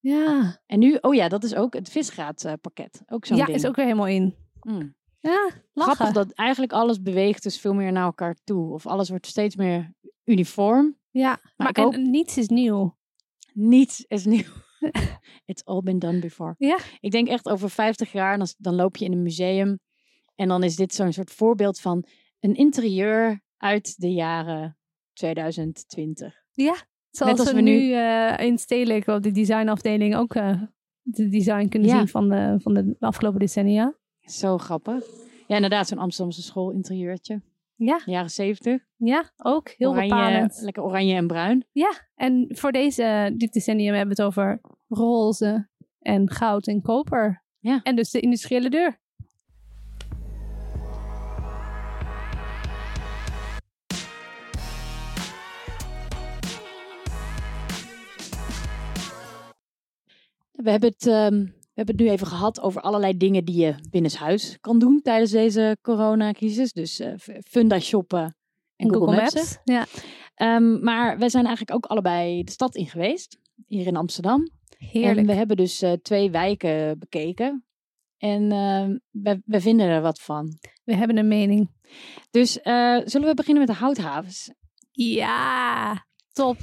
[0.00, 3.02] Ja, En nu, oh ja, dat is ook het visgraatpakket.
[3.06, 3.56] Ook zo'n ja ding.
[3.56, 4.36] is ook weer helemaal in.
[4.60, 4.94] Mm.
[5.18, 5.94] Ja, lachen.
[5.94, 8.72] Grappig dat eigenlijk alles beweegt dus veel meer naar elkaar toe.
[8.72, 9.94] Of alles wordt steeds meer
[10.24, 10.98] uniform.
[11.10, 12.98] Ja, maar, ik en hoop- niets is nieuw.
[13.52, 14.52] Niets is nieuw.
[15.44, 16.54] It's all been done before.
[16.58, 16.78] Ja.
[17.00, 19.78] Ik denk echt over 50 jaar, dan, dan loop je in een museum.
[20.34, 22.04] En dan is dit zo'n soort voorbeeld van
[22.40, 24.78] een interieur uit de jaren
[25.12, 26.34] 2020.
[27.10, 30.62] Zoals als we, we nu eh, in Stedelijk op de designafdeling ook eh,
[31.02, 31.96] de design kunnen Ja.
[31.96, 33.94] zien van de, van de afgelopen decennia.
[34.20, 35.04] Zo grappig.
[35.46, 37.42] Ja, inderdaad, zo'n Amsterdamse schoolinterieurtje.
[37.74, 38.82] Ja, Jaren 70.
[38.96, 40.60] ja ook heel oranje, bepalend.
[40.60, 41.66] Lekker oranje en bruin.
[41.72, 47.44] Ja, en voor deze, dit decennium hebben we het over roze en goud en koper.
[47.58, 47.80] Ja.
[47.82, 48.99] En dus de industriële deur.
[60.62, 63.74] We hebben, het, ehm, we hebben het nu even gehad over allerlei dingen die je
[63.90, 66.72] binnenshuis kan doen tijdens deze coronacrisis.
[66.72, 68.36] Dus f- funda shoppen
[68.76, 69.58] en Google, Maps.
[69.64, 69.86] Ja,
[70.34, 74.48] Ehm, maar we zijn eigenlijk ook allebei de stad in geweest, hier in Amsterdam.
[74.78, 75.18] heerlijk.
[75.18, 77.64] En we hebben dus eh, twee wijken bekeken.
[78.18, 80.58] En ehm, we, we vinden er wat van.
[80.84, 81.70] We hebben een mening.
[82.30, 84.52] Dus eh, zullen we beginnen met de houthavens?
[84.90, 86.56] Ja, top.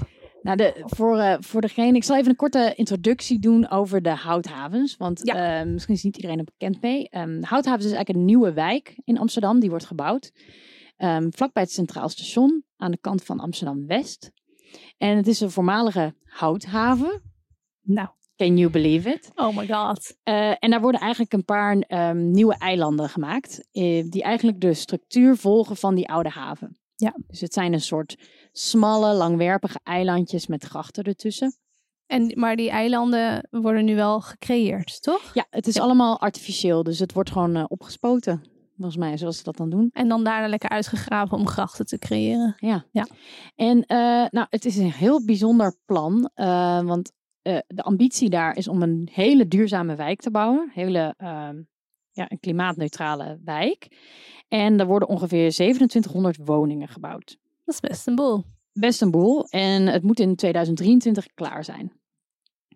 [0.48, 4.10] Nou, de, voor, eh, voor degene, ik zal even een korte introductie doen over de
[4.16, 4.98] houthavens.
[4.98, 5.60] Want Ja.
[5.60, 7.10] eh, misschien is niet iedereen er bekend mee.
[7.10, 9.60] Ehm, de houthavens is eigenlijk een nieuwe wijk in Amsterdam.
[9.60, 10.32] Die wordt gebouwd.
[10.98, 14.32] Ehm, vlakbij het Centraal Station aan de kant van Amsterdam-West.
[14.98, 17.22] En het is een voormalige houthaven.
[17.82, 19.32] Nou, Can you believe it?
[19.36, 20.18] oh my god.
[20.24, 23.68] Eh, en daar worden eigenlijk een paar ehm, nieuwe eilanden gemaakt.
[24.12, 26.78] die eigenlijk de structuur volgen van die oude haven.
[26.98, 27.16] Ja.
[27.28, 28.16] Dus het zijn een soort
[28.52, 31.58] smalle, langwerpige eilandjes met grachten ertussen.
[32.06, 35.34] En, maar die eilanden worden nu wel gecreëerd, toch?
[35.34, 36.84] Ja, het is allemaal artificieel.
[36.84, 38.42] Dus het wordt gewoon eh, opgespoten.
[38.76, 39.90] Volgens mij, zoals ze dat dan doen.
[39.94, 42.56] En dan daarna lekker uitgegraven om grachten te creëren.
[42.60, 42.86] Ja.
[42.92, 43.08] Ja.
[43.56, 46.30] En eh, nou, het is een heel bijzonder plan.
[46.34, 47.12] eh, want
[47.68, 50.72] de ambitie daar is om een hele duurzame wijk te bouwen.
[50.74, 51.62] Hele ehm,
[52.18, 53.88] ja, een klimaatneutrale wijk.
[54.48, 57.38] En er worden ongeveer 2700 woningen gebouwd.
[57.66, 58.44] Dat is best een boel.
[58.74, 59.46] Best een boel.
[59.46, 61.92] En het moet in 2023 klaar zijn.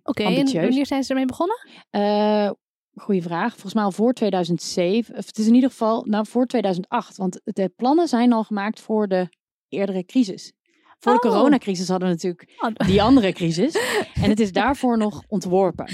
[0.04, 1.68] Oké, en wanneer zijn ze ermee begonnen?
[1.90, 2.52] Eh
[2.94, 3.52] goeie vraag.
[3.52, 5.18] Volgens mij al voor 2007.
[5.18, 7.18] Of het is in ieder geval nou, voor 2008.
[7.18, 9.30] Want de plannen zijn al gemaakt voor de
[9.68, 10.54] eerdere crisis.
[11.02, 11.34] Voor de Oh.
[11.34, 13.74] coronacrisis hadden we natuurlijk Oh, die andere crisis.
[14.24, 15.86] En het is daarvoor nog ontworpen.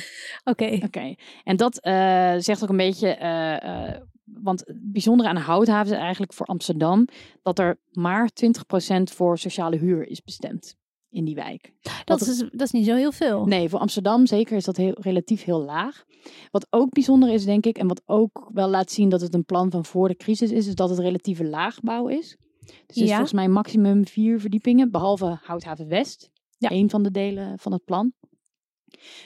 [0.44, 1.16] Oké, Oké.
[1.44, 3.08] En dat eh, zegt ook een beetje.
[3.08, 7.08] eh, eh, want het bijzondere aan de houthaven is eigenlijk voor Amsterdam.
[7.42, 10.76] dat er maar 20% voor sociale huur is bestemd
[11.10, 11.74] in die wijk.
[12.06, 13.46] dat, is, dat is niet zo heel veel.
[13.46, 16.04] Nee, voor Amsterdam zeker is dat heel, relatief heel laag.
[16.52, 19.46] Wat ook bijzonder is, denk ik, en wat ook wel laat zien dat het een
[19.46, 22.38] plan van voor de crisis is, is dat het relatieve laagbouw is.
[22.68, 23.08] Dus het is Ja.
[23.08, 26.30] volgens mij maximum vier verdiepingen, behalve Houthaven West.
[26.58, 26.72] Ja.
[26.72, 28.14] Een van de delen van het plan.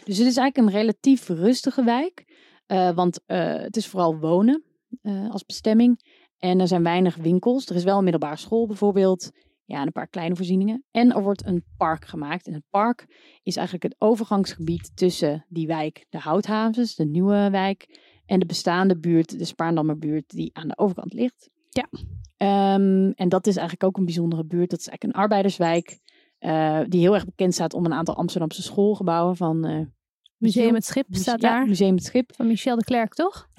[0.04, 2.30] Dus het is eigenlijk een relatief rustige wijk.
[2.66, 4.64] eh, want eh, het is vooral wonen
[5.02, 6.00] eh, als bestemming.
[6.38, 7.66] En er zijn weinig winkels.
[7.70, 9.30] Er is wel een middelbare school bijvoorbeeld.
[9.66, 10.84] Ja, en een paar kleine voorzieningen.
[10.92, 12.48] En er wordt een park gemaakt.
[12.48, 13.06] En het park
[13.44, 19.00] is eigenlijk het overgangsgebied tussen die wijk, de Houthavens, de nieuwe wijk, en de bestaande
[19.00, 21.50] buurt, de Spaarndammerbuurt, die aan de overkant ligt.
[21.70, 21.88] Ja.
[22.42, 24.70] Ehm, en dat is eigenlijk ook een bijzondere buurt.
[24.70, 26.00] Dat is eigenlijk een arbeiderswijk,
[26.40, 29.66] eh, die heel erg bekend staat om een aantal Amsterdamse schoolgebouwen van...
[29.66, 29.80] eh,
[30.38, 31.68] Museum het Schip staat ja, daar.
[31.68, 33.50] Museum het Schip Van Michel de Klerk, toch?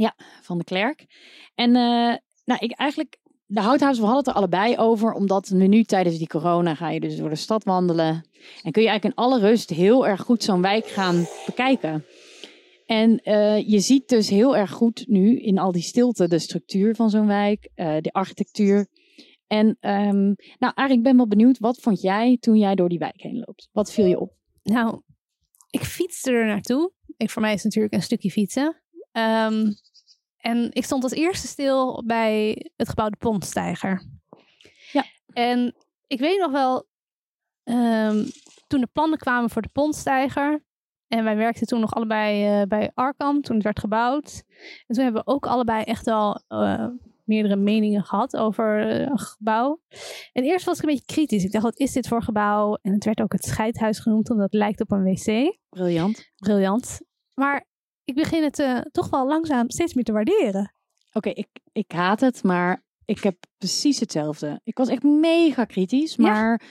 [0.43, 1.07] van de Klerk.
[1.55, 5.67] En eh, nou, ik eigenlijk, de houthavens, we hadden het er allebei over, omdat we
[5.67, 8.25] nu tijdens die corona ga je dus door de stad wandelen.
[8.63, 12.05] En kun je eigenlijk in alle rust heel erg goed zo'n wijk gaan bekijken.
[12.87, 16.95] En eh, je ziet dus heel erg goed nu in al die stilte de structuur
[16.95, 18.87] van zo'n wijk, eh, de architectuur.
[19.47, 22.99] En ehm, nou, Arie, ik ben wel benieuwd, wat vond jij toen jij door die
[22.99, 23.69] wijk heen loopt?
[23.73, 24.35] Wat viel je op?
[24.63, 25.03] Nou,
[25.71, 26.93] ik fietste er naartoe.
[27.17, 28.83] Ik, voor mij is het natuurlijk een stukje fietsen.
[29.13, 29.73] Ehm,
[30.37, 34.07] en ik stond als eerste stil bij het gebouw de Pontstijger.
[34.93, 35.05] Ja.
[35.33, 35.75] En
[36.07, 36.89] ik weet nog wel,
[37.65, 38.25] ehm,
[38.67, 40.65] toen de plannen kwamen voor de Pontstijger.
[41.13, 44.43] En wij werkten toen nog allebei eh, bij Arkham, toen het werd gebouwd.
[44.87, 46.87] En toen hebben we ook allebei echt wel eh,
[47.25, 49.81] meerdere meningen gehad over eh, een gebouw.
[50.33, 51.45] En eerst was ik een beetje kritisch.
[51.45, 52.79] Ik dacht, wat is dit voor gebouw?
[52.83, 55.57] En het werd ook het scheidhuis genoemd, omdat het lijkt op een wc.
[55.69, 56.31] Briljant.
[56.37, 57.01] Briljant.
[57.35, 57.67] Maar
[58.05, 60.75] ik begin het toch wel langzaam steeds meer te waarderen.
[61.13, 64.61] Oké, ik, ik haat het, maar ik heb precies hetzelfde.
[64.65, 66.67] Ik was echt mega kritisch, maar ja,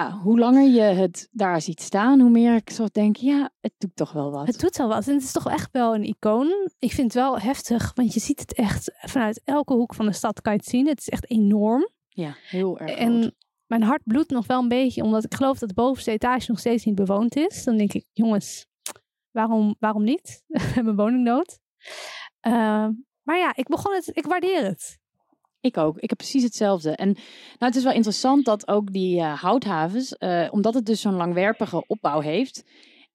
[0.00, 3.96] hoe langer je het daar ziet staan, hoe meer ik zo denk, ja, het doet
[3.96, 4.46] toch wel wat.
[4.46, 5.06] Het doet wel wat.
[5.06, 6.70] En het is toch echt wel een icoon.
[6.78, 10.12] Ik vind het wel heftig, want je ziet het echt vanuit elke hoek van de
[10.12, 10.86] stad kan je het zien.
[10.86, 11.88] Het is echt enorm.
[12.08, 13.08] Ja, heel erg groot.
[13.08, 16.50] En mijn hart bloedt nog wel een beetje, omdat ik geloof dat de bovenste etage
[16.50, 17.64] nog steeds niet bewoond is.
[17.64, 18.66] Dan denk ik, jongens,
[19.30, 20.42] waarom, waarom niet?
[20.46, 21.58] We hebben woningnood.
[22.46, 22.88] Uh,
[23.22, 25.00] maar ja, ik begon het, ik waardeer het.
[25.62, 25.98] Ik ook.
[25.98, 26.90] Ik heb precies hetzelfde.
[26.90, 27.22] En nou,
[27.58, 31.84] het is wel interessant dat ook die uh, houthavens, uh, omdat het dus zo'n langwerpige
[31.86, 32.64] opbouw heeft.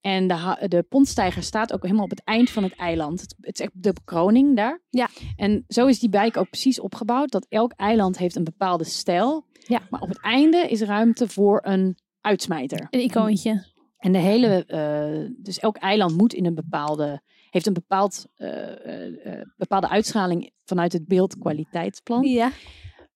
[0.01, 3.21] En de, de pontstijger staat ook helemaal op het eind van het eiland.
[3.21, 4.81] Het, het is echt de bekroning daar.
[4.89, 5.09] Ja.
[5.35, 7.31] En zo is die wijk ook precies opgebouwd.
[7.31, 9.45] Dat elk eiland heeft een bepaalde stijl.
[9.67, 9.81] Ja.
[9.89, 12.87] Maar op het einde is ruimte voor een uitsmijter.
[12.89, 13.65] Een icoontje.
[13.97, 19.41] En de hele, uh, dus elk eiland moet in een bepaalde, heeft een bepaald, uh,
[19.57, 22.23] bepaalde uitschaling vanuit het beeldkwaliteitsplan.
[22.23, 22.51] Ja.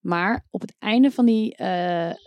[0.00, 1.54] Maar op het einde van die,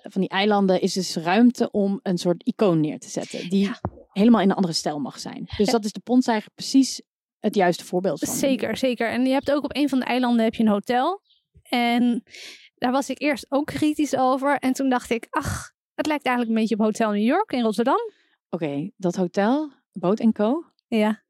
[0.01, 3.49] van die eilanden is dus ruimte om een soort icoon neer te zetten.
[3.49, 3.79] Die Ja.
[4.11, 5.43] helemaal in een andere stijl mag zijn.
[5.57, 5.71] Dus Ja.
[5.71, 7.01] dat is de Ponstijger precies
[7.39, 8.33] het juiste voorbeeld van.
[8.35, 9.09] Zeker, zeker.
[9.09, 11.21] En je hebt ook op een van de eilanden heb je een hotel.
[11.63, 12.23] En
[12.75, 14.57] daar was ik eerst ook kritisch over.
[14.57, 17.61] En toen dacht ik, ach, het lijkt eigenlijk een beetje op Hotel New York in
[17.61, 17.99] Rotterdam.
[18.49, 20.63] Oké, dat hotel, Boat Co.
[20.87, 21.23] Ja.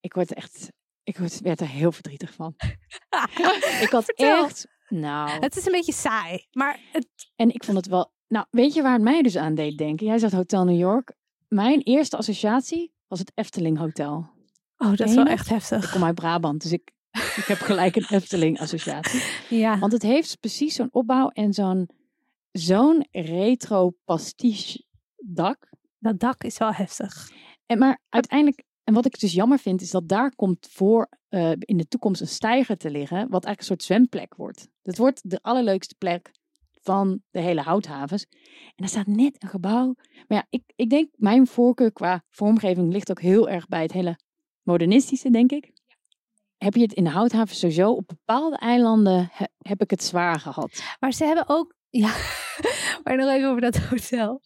[0.00, 2.54] Ik word echt, ik word, werd er heel verdrietig van.
[3.82, 4.44] ik had Vertel.
[4.44, 6.46] echt, nou, Het is een beetje saai.
[6.52, 7.06] Maar het,
[7.36, 8.12] En ik vond het wel.
[8.28, 10.06] Nou, weet je waar het mij dus aan deed denken?
[10.06, 11.14] Jij zegt Hotel New York.
[11.48, 14.30] Mijn eerste associatie was het Efteling Hotel.
[14.76, 15.84] oh, dat is wel echt heftig.
[15.84, 16.92] Ik kom uit Brabant, dus ik,
[17.36, 19.22] ik heb gelijk een Efteling associatie.
[19.58, 19.78] Ja.
[19.78, 21.88] Want het heeft precies zo'n opbouw en zo'n
[22.52, 24.84] zo'n retro pastiche
[25.16, 25.68] dak.
[25.98, 27.30] Dat dak is wel heftig.
[27.66, 31.50] En maar uiteindelijk, en wat ik dus jammer vind, is dat daar komt voor eh,
[31.58, 34.68] in de toekomst een steiger te liggen, wat eigenlijk een soort zwemplek wordt.
[34.82, 36.30] Dat wordt de allerleukste plek
[36.82, 38.26] van de hele houthavens.
[38.64, 39.94] En daar staat net een gebouw.
[40.26, 43.92] Maar ja, ik, ik denk, mijn voorkeur qua vormgeving ligt ook heel erg bij het
[43.92, 44.18] hele
[44.62, 45.72] modernistische, denk ik.
[46.56, 47.90] Heb je het in de houthavens sowieso?
[47.90, 50.82] Op bepaalde eilanden he- heb ik het zwaar gehad.
[51.00, 51.74] Maar ze hebben ook.
[51.90, 52.08] Ja,
[53.04, 54.42] maar nog even over dat hotel.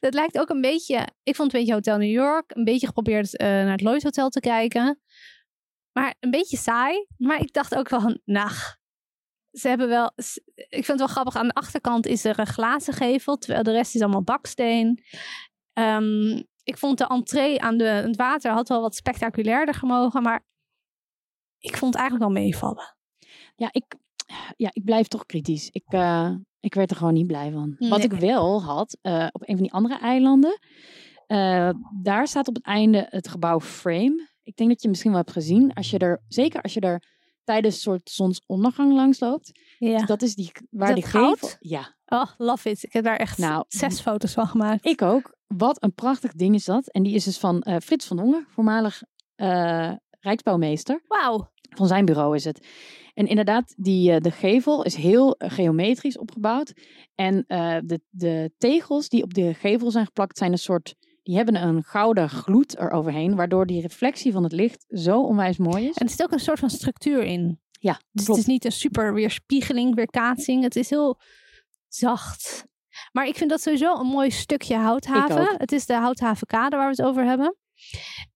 [0.00, 1.08] Dat lijkt ook een beetje.
[1.22, 2.50] Ik vond het een beetje Hotel New York.
[2.56, 5.00] Een beetje geprobeerd eh, naar het Lloyd Hotel te kijken.
[5.92, 7.06] Maar een beetje saai.
[7.16, 8.50] Maar ik dacht ook wel, nou.
[9.50, 10.12] Ze hebben wel.
[10.54, 11.36] Ik vind het wel grappig.
[11.36, 13.36] Aan de achterkant is er een glazen gevel.
[13.36, 15.04] Terwijl de rest is allemaal baksteen.
[15.72, 20.22] Ehm, ik vond de entree aan de, het water had wel wat spectaculairder gemogen.
[20.22, 20.46] Maar
[21.58, 22.96] ik vond het eigenlijk wel meevallen.
[23.56, 23.94] Ja, ik,
[24.56, 25.68] ja, ik blijf toch kritisch.
[25.70, 27.76] Ik, eh, ik werd er gewoon niet blij van.
[27.78, 30.58] Wat ik wel had, eh, op een van die andere eilanden,
[31.26, 31.70] eh,
[32.02, 34.32] daar staat op het einde het gebouw Frame.
[34.42, 37.12] Ik denk dat je misschien wel hebt gezien, als je er, zeker als je er
[37.44, 39.52] tijdens een soort zonsondergang langs loopt.
[39.78, 40.04] Ja.
[40.04, 41.20] Dat is die, waar dat die gevel...
[41.20, 41.56] goud?
[41.60, 42.82] Ja, Oh, love it.
[42.82, 44.86] Ik heb daar echt Nou, zes foto's van gemaakt.
[44.86, 45.36] ik ook.
[45.46, 46.88] Wat een prachtig ding is dat.
[46.88, 49.02] En die is dus van Frits van Dongen, voormalig
[50.20, 51.02] Rijksbouwmeester.
[51.08, 51.52] Wauw.
[51.74, 52.66] Van zijn bureau is het.
[53.14, 56.72] En inderdaad, die, eh, de gevel is heel eh, geometrisch opgebouwd.
[57.14, 60.94] En eh, de, de tegels die op de gevel zijn geplakt zijn een soort...
[61.22, 65.88] Die hebben een gouden gloed eroverheen, waardoor die reflectie van het licht zo onwijs mooi
[65.88, 65.96] is.
[65.96, 67.60] En er zit ook een soort van structuur in.
[67.70, 70.62] Ja, Dus het is niet een super weerspiegeling, weerkaatsing.
[70.62, 71.20] Het is heel
[71.88, 72.66] zacht.
[73.12, 75.54] Maar ik vind dat sowieso een mooi stukje houthaven.
[75.56, 77.56] Het is de houthavenkade waar we het over hebben.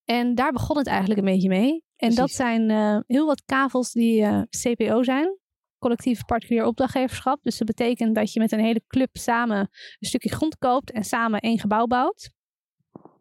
[0.05, 1.83] En daar begon het eigenlijk een beetje mee.
[1.97, 5.39] En dat zijn eh, heel wat kavels die eh, CPO zijn.
[5.79, 7.43] Collectief particulier opdrachtgeverschap.
[7.43, 11.05] Dus dat betekent dat je met een hele club samen een stukje grond koopt en
[11.05, 12.31] samen één gebouw bouwt.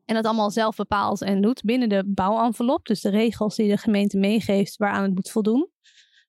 [0.06, 2.86] En dat allemaal zelf bepaalt en doet binnen de bouwenvelop.
[2.86, 5.69] Dus de regels die de gemeente meegeeft waaraan het moet voldoen.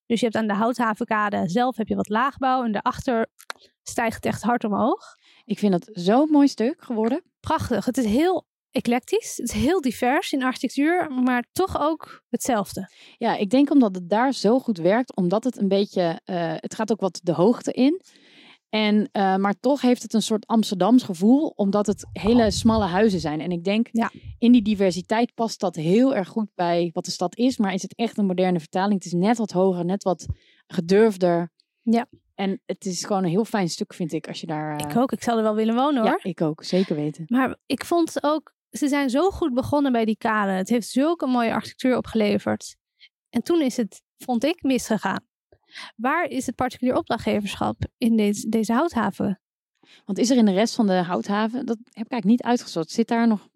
[0.05, 2.63] Dus je hebt aan de houthavenkade zelf heb je wat laagbouw.
[2.63, 3.27] En daarachter
[3.83, 5.15] stijgt het echt hard omhoog.
[5.45, 7.23] Ik vind dat zo'n mooi stuk geworden.
[7.39, 7.85] Prachtig.
[7.85, 9.37] Het is heel eclectisch.
[9.37, 11.11] Het is heel divers in architectuur.
[11.11, 12.89] Maar toch ook hetzelfde.
[13.17, 16.75] Ja, ik denk omdat het daar zo goed werkt, omdat het een beetje, eh, het
[16.75, 18.01] gaat ook wat de hoogte in.
[18.69, 23.19] En, eh, maar toch heeft het een soort Amsterdams gevoel, omdat het hele smalle huizen
[23.19, 23.41] zijn.
[23.41, 24.11] En ik denk, Ja.
[24.37, 27.57] in die diversiteit past dat heel erg goed bij wat de stad is.
[27.57, 28.93] Maar is het echt een moderne vertaling?
[28.93, 30.25] Het is net wat hoger, net wat
[30.67, 31.51] gedurfder.
[31.81, 32.05] Ja.
[32.35, 34.77] En het is gewoon een heel fijn stuk, vind ik, als je daar...
[34.77, 35.11] eh, Ik ook.
[35.11, 36.19] Ik zou er wel willen wonen hoor.
[36.23, 36.63] Ja, ik ook.
[36.63, 37.23] Zeker weten.
[37.27, 40.51] Maar ik vond ook, ze zijn zo goed begonnen bij die kade.
[40.51, 42.75] Het heeft zulke mooie architectuur opgeleverd.
[43.29, 45.27] En toen is het, vond ik, misgegaan.
[45.95, 49.41] Waar is het particulier opdrachtgeverschap in deze, deze houthaven?
[50.05, 52.91] Want is er in de rest van de houthaven, dat heb ik eigenlijk niet uitgezocht,
[52.91, 53.47] zit daar nog...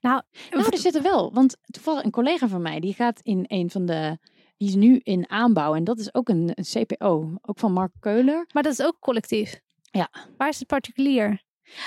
[0.00, 1.32] Nou, Nou, er zit er wel.
[1.32, 4.18] Want toevallig een collega van mij, die gaat in een van de...
[4.56, 7.34] Die is nu in aanbouw en dat is ook een, een CPO.
[7.42, 8.46] Ook van Mark Keuler.
[8.52, 9.60] maar dat is ook collectief.
[9.90, 10.10] Ja.
[10.36, 11.42] Waar is het particulier?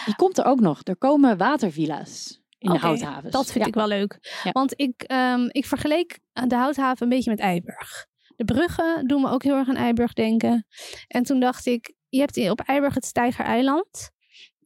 [0.06, 0.82] Die komt er ook nog.
[0.84, 3.34] Er komen watervilla's in de houthavens.
[3.34, 3.66] Dat vind Ja.
[3.70, 4.40] ik wel leuk.
[4.44, 4.52] Ja.
[4.52, 8.06] Want ik, ehm, ik vergeleek de houthaven een beetje met Eiburg.
[8.36, 10.66] De bruggen doen me ook heel erg aan Eiburg denken.
[11.08, 14.10] En toen dacht ik, je hebt op Eiburg het Steigereiland.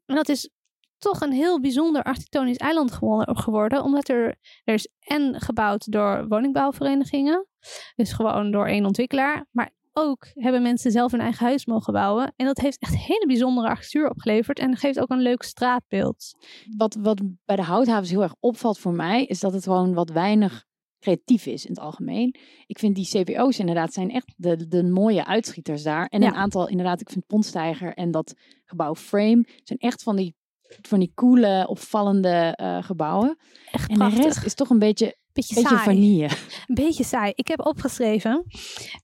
[0.05, 0.49] En dat is
[0.97, 3.83] toch een heel bijzonder architectonisch eiland gewo- geworden.
[3.83, 7.47] Omdat er, er is en gebouwd door woningbouwverenigingen.
[7.95, 9.45] Dus gewoon door één ontwikkelaar.
[9.51, 12.33] Maar ook hebben mensen zelf hun eigen huis mogen bouwen.
[12.35, 14.59] En dat heeft echt hele bijzondere architectuur opgeleverd.
[14.59, 16.33] En geeft ook een leuk straatbeeld.
[16.77, 20.09] Wat, wat bij de houthavens heel erg opvalt voor mij, is dat het gewoon wat
[20.09, 20.65] weinig
[20.99, 22.35] creatief is in het algemeen.
[22.65, 26.05] Ik vind die CPO's inderdaad zijn echt de, de mooie uitschieters daar.
[26.05, 26.27] En Ja.
[26.27, 28.33] een aantal, inderdaad, ik vind Pontstijger en dat
[28.65, 30.35] gebouw Frame zijn echt van die,
[30.81, 33.37] van die coole, opvallende eh, gebouwen.
[33.71, 34.23] Echt En de prachtig.
[34.23, 35.83] rest is toch een beetje, beetje, beetje saai.
[35.83, 36.29] vanille.
[36.67, 37.31] Een beetje saai.
[37.35, 38.45] Ik heb opgeschreven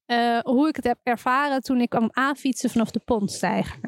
[0.06, 3.80] eh, hoe ik het heb ervaren toen ik kwam aanfietsen vanaf de Pontstijger.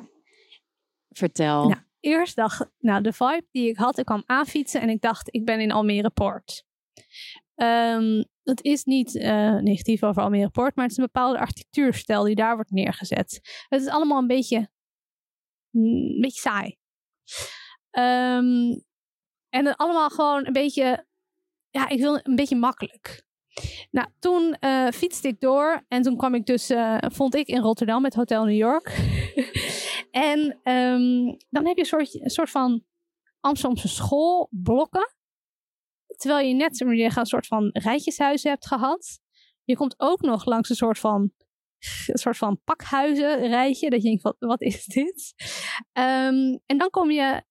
[1.10, 1.68] Vertel.
[1.68, 5.34] Nou, eerst dacht nou de vibe die ik had, ik kwam aanfietsen en ik dacht
[5.34, 6.66] ik ben in Almere Poort.
[7.56, 12.24] Ehm, dat is niet eh, negatief over Almere Poort, maar het is een bepaalde architectuurstijl
[12.24, 13.40] die daar wordt neergezet.
[13.70, 14.70] Het is allemaal een beetje,
[15.70, 16.78] mm, een beetje saai.
[17.90, 18.80] Ehm,
[19.50, 21.06] en het allemaal gewoon een beetje,
[21.72, 23.24] ja, ik wil een beetje makkelijk.
[23.92, 27.62] Nou, toen eh, fietste ik door en toen kwam ik dus, eh, vond ik in
[27.62, 28.88] Rotterdam met Hotel New York.
[30.12, 32.84] en ehm, dan heb je een soort, een soort van
[33.40, 35.16] Amsterdamse schoolblokken.
[36.18, 39.20] Terwijl je net een soort van rijtjeshuizen hebt gehad.
[39.64, 41.32] Je komt ook nog langs een soort van,
[42.08, 43.90] een soort van pakhuizen rijtje.
[43.90, 45.34] Dat je denkt, wat, wat is dit?
[45.92, 47.44] Ehm, en dan kom je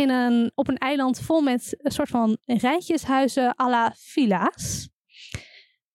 [0.00, 4.88] in een, op een eiland vol met een soort van rijtjeshuizen à la villa's.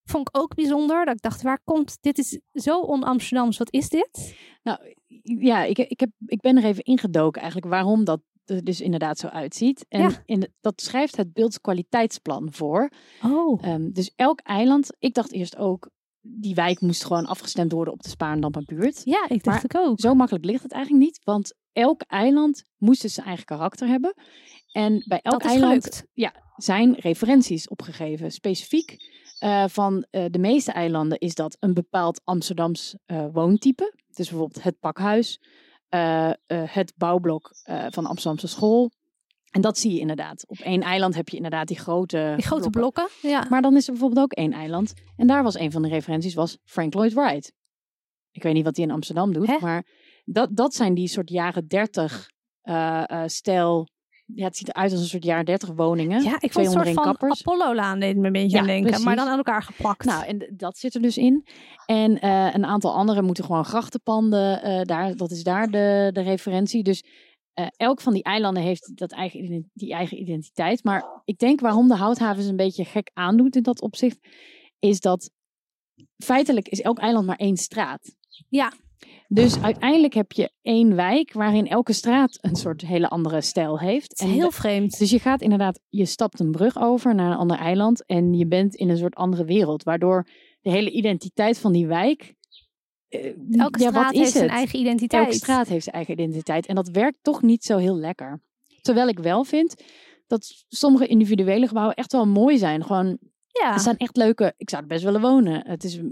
[0.03, 1.05] Vond ik ook bijzonder.
[1.05, 1.97] Dat ik dacht, waar komt...
[2.01, 3.57] Dit is zo on-Amsterdams.
[3.57, 4.35] Wat is dit?
[4.63, 8.81] Nou, ja, ik, ik, heb, ik ben er even ingedoken eigenlijk waarom dat er dus
[8.81, 9.85] inderdaad zo uitziet.
[9.89, 10.21] En Ja.
[10.25, 12.91] in, de- dat schrijft het beeldskwaliteitsplan voor.
[13.23, 13.63] Oh.
[13.63, 15.89] Ehm, dus elk eiland, ik dacht eerst ook,
[16.21, 19.01] die wijk moest gewoon afgestemd worden op de Spaarndamp buurt.
[19.03, 19.99] Ja, ik dacht ik ook.
[19.99, 24.13] Zo makkelijk ligt het eigenlijk niet, want elk eiland moest dus zijn eigen karakter hebben.
[24.71, 26.05] En bij elk eiland gelukt.
[26.55, 28.31] zijn referenties opgegeven.
[28.31, 28.97] Specifiek
[29.41, 33.93] eh, van eh, de meeste eilanden is dat een bepaald Amsterdams eh, woontype.
[34.07, 35.39] Dus bijvoorbeeld het pakhuis,
[36.63, 38.91] het bouwblok van de Amsterdamse school.
[39.51, 40.47] En dat zie je inderdaad.
[40.47, 43.07] Op één eiland heb je inderdaad die grote, Die grote blokken.
[43.21, 43.45] Ja.
[43.49, 44.93] Maar dan is er bijvoorbeeld ook één eiland.
[45.15, 47.53] En daar was een van de referenties was Frank Lloyd Wright.
[48.31, 49.57] Ik weet niet wat hij in Amsterdam doet, Hè?
[49.59, 49.85] maar
[50.25, 52.29] dat, dat zijn die soort jaren dertig
[52.61, 53.87] eh, eh, stijl.
[54.25, 56.23] Ja, het ziet eruit als een soort jaren dertig woningen.
[56.23, 57.45] Ja, ik vond een soort van kappers.
[57.45, 59.03] Apollo-laan deed me een beetje Ja, aan denken.
[59.03, 60.05] Maar dan aan elkaar geplakt.
[60.05, 61.47] Nou, en dat zit er dus in.
[61.85, 64.85] En eh, een aantal andere moeten gewoon grachtenpanden.
[64.87, 66.83] daar, dat is daar de, de referentie.
[66.83, 67.03] Dus
[67.77, 70.83] elk van die eilanden heeft dat eigen, die eigen identiteit.
[70.83, 74.19] Maar ik denk waarom de houthavens een beetje gek aandoet in dat opzicht.
[74.79, 75.31] Is dat
[76.17, 78.15] feitelijk is elk eiland maar één straat.
[78.49, 78.73] Ja.
[79.33, 84.19] Dus uiteindelijk heb je één wijk waarin elke straat een soort hele andere stijl heeft.
[84.19, 84.99] heel vreemd.
[84.99, 88.47] Dus je gaat inderdaad, je stapt een brug over naar een ander eiland en je
[88.47, 89.83] bent in een soort andere wereld.
[89.83, 90.27] Waardoor
[90.61, 92.33] de hele identiteit van die wijk
[93.07, 95.25] eh, Elke ja, straat heeft zijn eigen identiteit.
[95.25, 96.65] Elke straat heeft zijn eigen identiteit.
[96.65, 98.41] En dat werkt toch niet zo heel lekker.
[98.81, 99.83] Terwijl ik wel vind
[100.27, 102.83] dat sommige individuele gebouwen echt wel mooi zijn.
[102.83, 103.17] Gewoon,
[103.51, 103.73] Ja.
[103.73, 104.53] er staan echt leuke...
[104.57, 105.67] Ik zou er best willen wonen.
[105.67, 106.03] Het is, eh,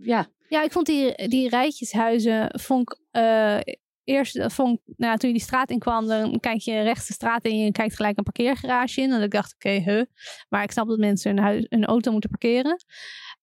[0.00, 3.58] ja, ja, ik vond die, die rijtjeshuizen, vond ik, eh,
[4.04, 7.12] eerst, eh, vond, nou, toen je die straat in kwam, dan kijk je rechts de
[7.12, 9.12] straat in en je kijkt gelijk een parkeergarage in.
[9.12, 10.02] En ik dacht, oké, huh.
[10.48, 12.84] Maar ik snap dat mensen hun, huis, hun auto moeten parkeren.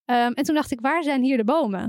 [0.06, 1.82] Ehm, en toen dacht ik, waar zijn hier de bomen?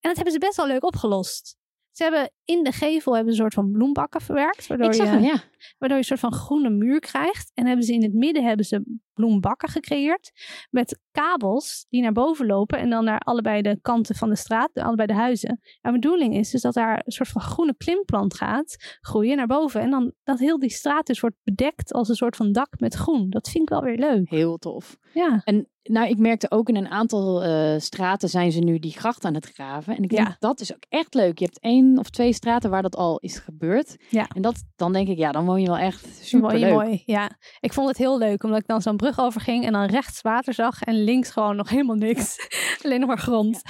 [0.00, 1.56] En dat hebben ze best wel leuk opgelost.
[1.90, 4.66] Ze hebben in de gevel hebben een soort van bloembakken verwerkt.
[4.66, 5.42] Waardoor, je, hem, ja.
[5.78, 7.50] waardoor je een soort van groene muur krijgt.
[7.54, 8.82] En hebben ze in het midden hebben ze
[9.14, 10.30] bloembakken gecreëerd.
[10.70, 12.78] Met kabels die naar boven lopen.
[12.78, 14.70] En dan naar allebei de kanten van de straat.
[14.72, 15.48] de- Allebei de huizen.
[15.80, 19.46] En de bedoeling is dus dat daar een soort van groene klimplant gaat groeien naar
[19.46, 19.80] boven.
[19.80, 22.94] En dan dat heel die straat dus wordt bedekt als een soort van dak met
[22.94, 23.30] groen.
[23.30, 24.30] Dat vind ik wel weer leuk.
[24.30, 24.96] Heel tof.
[25.12, 28.92] Ja, En nou, ik merkte ook in een aantal eh, straten zijn ze nu die
[28.92, 29.96] gracht aan het graven.
[29.96, 30.36] En ik denk, Ja.
[30.38, 31.38] dat is ook echt leuk.
[31.38, 33.96] Je hebt één of twee straten waar dat al is gebeurd.
[34.10, 34.26] Ja.
[34.34, 37.02] En dat, dan denk ik, ja, dan woon je wel echt super mooi.
[37.06, 40.20] Ja, ik vond het heel leuk omdat ik dan zo'n brug overging en dan rechts
[40.20, 42.36] water zag en links gewoon nog helemaal niks.
[42.82, 43.62] Alleen nog maar grond.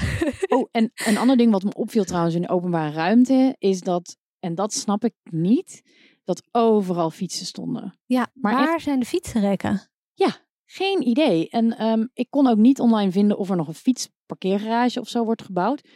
[0.48, 4.16] Oh, en een ander ding wat me opviel trouwens in de openbare ruimte, is dat,
[4.38, 5.82] en dat snap ik niet,
[6.24, 7.98] dat overal fietsen stonden.
[8.06, 9.90] Ja, Maar waar zijn de fietsenrekken?
[10.74, 11.48] Geen idee.
[11.48, 15.24] En ehm, ik kon ook niet online vinden of er nog een fietsparkeergarage of zo
[15.24, 15.88] wordt gebouwd.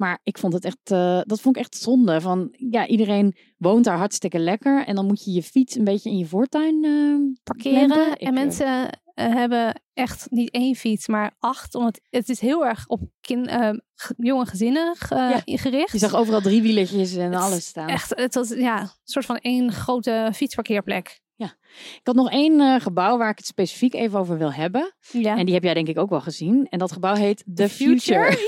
[0.00, 2.20] Maar ik vond het echt, eh, dat vond ik echt zonde.
[2.20, 4.86] Van ja, iedereen woont daar hartstikke lekker.
[4.86, 8.16] En dan moet je je fiets een beetje in je voortuin eh, parkeren.
[8.16, 11.74] en eh, mensen hebben echt niet één fiets, maar acht.
[11.74, 13.50] Omdat het is heel erg op kin,
[14.16, 15.42] jonge gezinnen Ja.
[15.44, 15.92] gericht.
[15.92, 17.88] Je zag overal driewielertjes en Het alles staan.
[17.88, 21.20] Echt, het was ja, een soort van één grote fietsparkeerplek.
[21.44, 24.94] Ik had nog één eh, gebouw waar ik het specifiek even over wil hebben.
[25.10, 25.36] Ja.
[25.36, 26.66] En die heb jij denk ik ook wel gezien.
[26.70, 28.36] En dat gebouw heet The Future.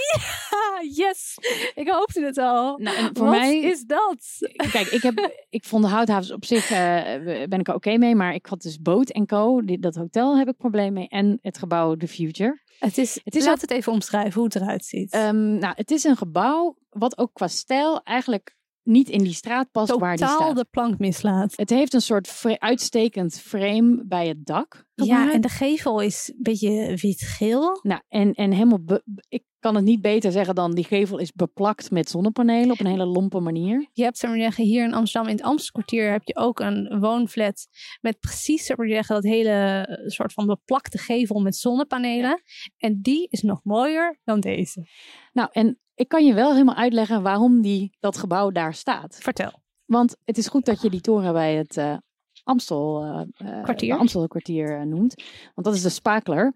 [0.50, 1.38] Ja, yes!
[1.74, 2.78] Ik hoopte het al.
[2.78, 4.50] Nou, en voor Wat mij is dat?
[4.70, 8.14] Kijk, ik, heb, ik vond de houthavens op zich, eh, ben ik er oké mee.
[8.14, 9.60] Maar ik had dus Boot Co.
[9.64, 11.08] Dat hotel heb ik probleem mee.
[11.08, 12.60] En het gebouw The Future.
[12.78, 15.12] Het is, Het is laat het even omschrijven hoe het eruit ziet.
[15.12, 19.70] Ehm, nou, het is een gebouw wat ook qua stijl eigenlijk niet in die straat
[19.70, 20.56] past waar die Totaal staat.
[20.56, 21.52] de plank mislaat.
[21.56, 24.84] Het heeft een soort uitstekend frame bij het dak.
[24.94, 27.78] Ja, en de gevel is een beetje wit-geel.
[27.82, 31.90] Nou, en, en helemaal, ik kan het niet beter zeggen dan die gevel is beplakt
[31.90, 33.88] met zonnepanelen op een hele lompe manier.
[33.92, 37.00] Je hebt, zou maar zeggen, hier in Amsterdam, in het Amstelkwartier, heb je ook een
[37.00, 37.66] woonflat
[38.00, 39.50] met precies, zou maar zeggen, dat hele
[39.86, 42.42] eh, soort van beplakte gevel met zonnepanelen.
[42.76, 44.86] En die is nog mooier dan deze.
[45.32, 49.18] Nou, en ik kan je wel helemaal uitleggen waarom die, dat gebouw daar staat.
[49.20, 49.52] Vertel.
[49.84, 51.96] Want het is goed dat je die toren bij het eh,
[52.44, 53.96] Amstel, eh, eh, Kwartier.
[53.96, 55.22] Amstelkwartier noemt.
[55.54, 56.54] Want dat is de Spakler.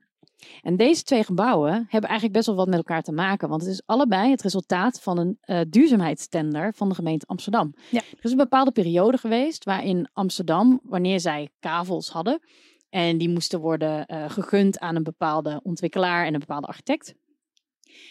[0.62, 3.48] En deze twee gebouwen hebben eigenlijk best wel wat met elkaar te maken.
[3.48, 7.74] Want het is allebei het resultaat van een eh, duurzaamheidstender van de gemeente Amsterdam.
[7.90, 8.00] Ja.
[8.00, 12.40] Er is een bepaalde periode geweest waarin Amsterdam, wanneer zij kavels hadden,
[12.88, 17.14] en die moesten worden gegund aan een bepaalde ontwikkelaar en een bepaalde architect,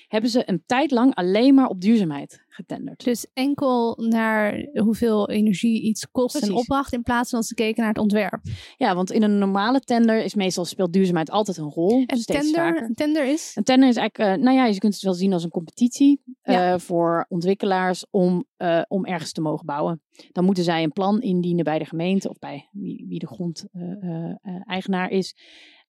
[0.07, 3.03] hebben ze een tijd lang alleen maar op duurzaamheid getenderd.
[3.03, 7.91] Dus enkel naar hoeveel energie iets kost en opbracht, in plaats van ze keken naar
[7.93, 8.41] het ontwerp.
[8.77, 12.03] Ja, want in een normale tender is meestal speelt duurzaamheid altijd een rol.
[12.05, 12.93] En steeds tender, vaker.
[12.95, 13.51] tender is?
[13.55, 16.21] Een tender is eigenlijk, eh, nou ja, je kunt het wel zien als een competitie
[16.43, 16.73] Ja.
[16.73, 20.01] eh, voor ontwikkelaars om, eh, om ergens te mogen bouwen.
[20.31, 25.09] Dan moeten zij een plan indienen bij de gemeente of bij wie, wie de grondeigenaar
[25.09, 25.35] is,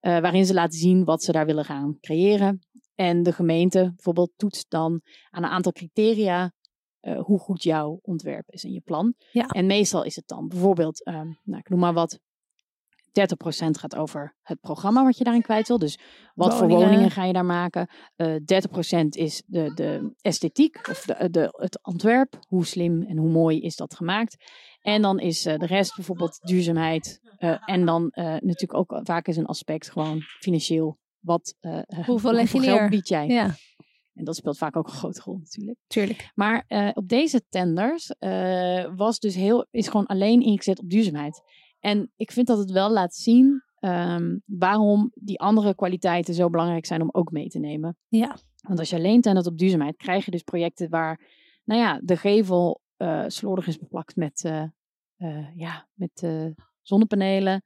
[0.01, 2.61] eh, waarin ze laten zien wat ze daar willen gaan creëren.
[2.95, 6.53] En de gemeente bijvoorbeeld toetst dan aan een aantal criteria
[7.01, 9.15] eh, hoe goed jouw ontwerp is in je plan.
[9.33, 9.47] Ja.
[9.47, 12.21] En meestal is het dan bijvoorbeeld, ehm, nou, ik noem maar wat,
[13.17, 15.79] 30% gaat over het programma wat je daarin kwijt wil.
[15.79, 15.99] Dus
[16.35, 17.11] wat voor Woningen.
[17.11, 17.89] ga je daar maken?
[18.17, 22.39] Eh 30% is de, de esthetiek of de, de, het ontwerp.
[22.49, 24.37] Hoe slim en hoe mooi is dat gemaakt?
[24.87, 27.21] En dan is eh, de rest bijvoorbeeld duurzaamheid.
[27.39, 30.99] eh, en dan eh, natuurlijk ook vaak is een aspect gewoon financieel.
[31.21, 31.55] Wat,
[32.07, 33.27] Hoeveel je geld bied jij?
[33.27, 33.55] Ja,
[34.15, 35.79] En dat speelt vaak ook een grote rol natuurlijk.
[35.87, 36.31] tuurlijk.
[36.35, 36.65] Maar
[36.95, 38.15] op deze tenders
[38.97, 41.43] was dus heel, is gewoon alleen ingezet op duurzaamheid.
[41.81, 46.87] En ik vind dat het wel laat zien ehm, waarom die andere kwaliteiten zo belangrijk
[46.87, 47.97] zijn om ook mee te nemen.
[48.09, 48.37] Ja.
[48.61, 51.21] Want als je alleen tendert op duurzaamheid, krijg je dus projecten waar,
[51.65, 54.63] nou ja, de gevel eh slordig is beplakt met, eh,
[55.17, 56.27] eh, ja, met
[56.83, 57.63] zonnepanelen.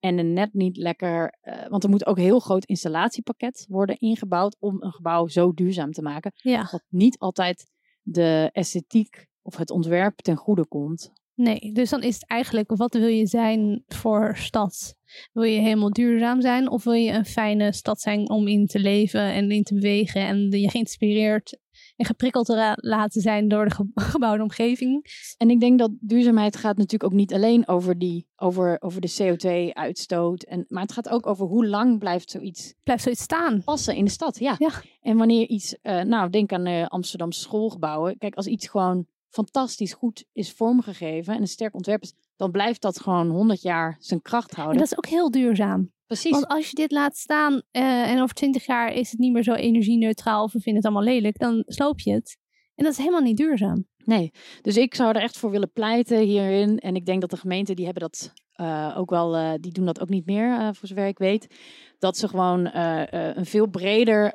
[0.00, 4.82] En net niet lekker, want er moet ook een heel groot installatiepakket worden ingebouwd om
[4.82, 7.70] een gebouw zo duurzaam te maken Ja, dat niet altijd
[8.02, 11.12] de esthetiek of het ontwerp ten goede komt.
[11.34, 11.72] nee.
[11.72, 14.94] Dus dan is het eigenlijk, wat wil je zijn voor stad?
[15.32, 18.78] Wil je helemaal duurzaam zijn of wil je een fijne stad zijn om in te
[18.78, 21.58] leven en in te bewegen en je geïnspireerd
[22.00, 25.06] en geprikkeld te laten zijn door de ge- gebouwde omgeving.
[25.36, 29.10] En ik denk dat duurzaamheid gaat natuurlijk ook niet alleen over, die, over, over de
[29.22, 30.42] CO2-uitstoot.
[30.42, 33.62] En, maar het gaat ook over hoe lang blijft zoiets Blijft zoiets staan.
[33.64, 34.38] passen in de stad.
[34.38, 34.54] Ja.
[34.58, 34.70] Ja.
[35.00, 38.18] En wanneer iets, eh, nou denk aan eh Amsterdamse schoolgebouwen.
[38.18, 42.82] Kijk, als iets gewoon fantastisch goed is vormgegeven en een sterk ontwerp is, dan blijft
[42.82, 44.78] dat gewoon 100 jaar zijn kracht En houden.
[44.78, 45.90] dat is ook heel duurzaam.
[46.10, 46.30] Precies.
[46.30, 49.42] Want als je dit laat staan eh, en over twintig jaar is het niet meer
[49.42, 52.38] zo energie-neutraal of we vinden het allemaal lelijk, dan sloop je het.
[52.74, 53.86] En dat is helemaal niet duurzaam.
[54.04, 54.30] Nee,
[54.62, 56.78] dus ik zou er echt voor willen pleiten hierin.
[56.78, 59.84] En ik denk dat de gemeenten die hebben dat eh, ook wel, eh, die doen
[59.86, 61.54] dat ook niet meer, voor zover ik weet.
[61.98, 64.34] Dat ze gewoon een veel breder,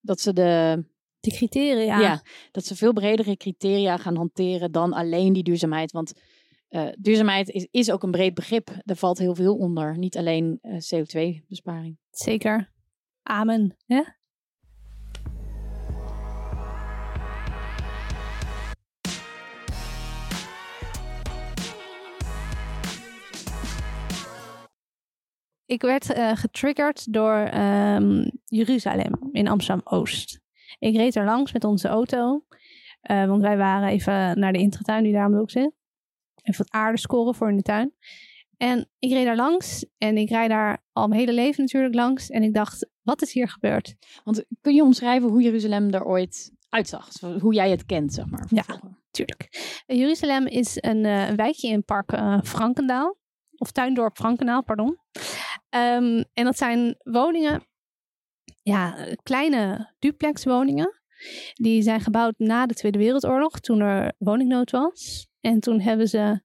[0.00, 0.84] dat ze de,
[1.20, 2.00] Die criteria.
[2.00, 2.22] ja.
[2.50, 5.92] dat ze veel bredere criteria gaan hanteren dan alleen die duurzaamheid.
[5.92, 6.12] Want
[6.74, 8.70] eh, duurzaamheid is, is ook een breed begrip.
[8.84, 11.98] Er valt heel veel onder, niet alleen eh, CO2-besparing.
[12.10, 12.72] Zeker.
[13.22, 13.76] Amen.
[25.66, 30.40] Ik werd eh, getriggerd door ehm, Jeruzalem in Amsterdam-Oost.
[30.78, 32.44] Ik reed er langs met onze auto.
[33.00, 35.83] want wij waren even naar de intratuin die daar om de zit.
[36.44, 37.94] Even wat aarde scoren voor in de tuin.
[38.56, 42.30] En ik reed daar langs en ik rijd daar al mijn hele leven natuurlijk langs.
[42.30, 43.94] En ik dacht, wat is hier gebeurd?
[44.24, 47.08] Want kun je omschrijven hoe Jeruzalem er ooit uitzag?
[47.40, 48.46] Hoe jij het kent, zeg maar.
[48.50, 48.62] Ja.
[48.62, 49.02] vroeger?
[49.10, 49.48] Tuurlijk.
[49.86, 53.16] Eh, Jeruzalem is een, eh, een wijkje in park eh, Frankendaal.
[53.56, 54.98] Of tuindorp Frankendaal, pardon.
[55.68, 57.66] Ehm, en dat zijn woningen,
[58.62, 61.00] ja, kleine duplexwoningen.
[61.54, 65.28] Die zijn gebouwd na de Tweede Wereldoorlog, toen er woningnood was.
[65.44, 66.40] En toen hebben ze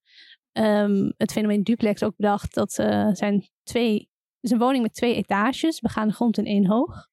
[0.51, 2.53] ehm, het fenomeen duplex ook bedacht.
[2.53, 7.07] Dat eh, zijn twee, is een woning met twee etages, begaande grond en één hoog.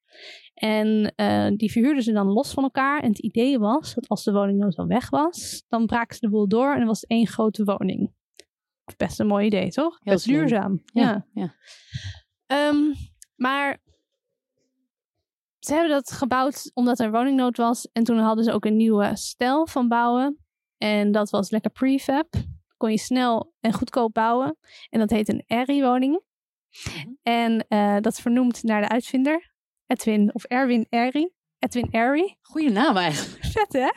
[0.54, 3.02] En eh, die verhuurden ze dan los van elkaar.
[3.02, 6.30] En het idee was dat als de woningnood al weg was, dan braken ze de
[6.30, 8.14] boel door en dan was het één grote woning.
[8.96, 9.98] Best een mooi idee, toch?
[10.00, 10.38] Heel Best slim.
[10.38, 10.82] duurzaam.
[10.84, 11.02] Ja.
[11.02, 11.54] Ja, ja.
[12.46, 12.94] Ehm,
[13.36, 13.82] maar
[15.58, 17.88] ze hebben dat gebouwd omdat er woningnood was.
[17.92, 20.45] En toen hadden ze ook een nieuwe stijl van bouwen.
[20.78, 22.28] En dat was lekker prefab.
[22.76, 24.56] Kon je snel en goedkoop bouwen.
[24.88, 26.22] En dat heet een RI-woning.
[26.84, 27.08] Mhm.
[27.22, 29.54] En eh, dat is vernoemd naar de uitvinder.
[29.86, 31.34] Edwin of Erwin Erri.
[31.58, 32.36] Edwin Erri.
[32.42, 33.44] Goeie naam eigenlijk.
[33.54, 33.90] Vet hè?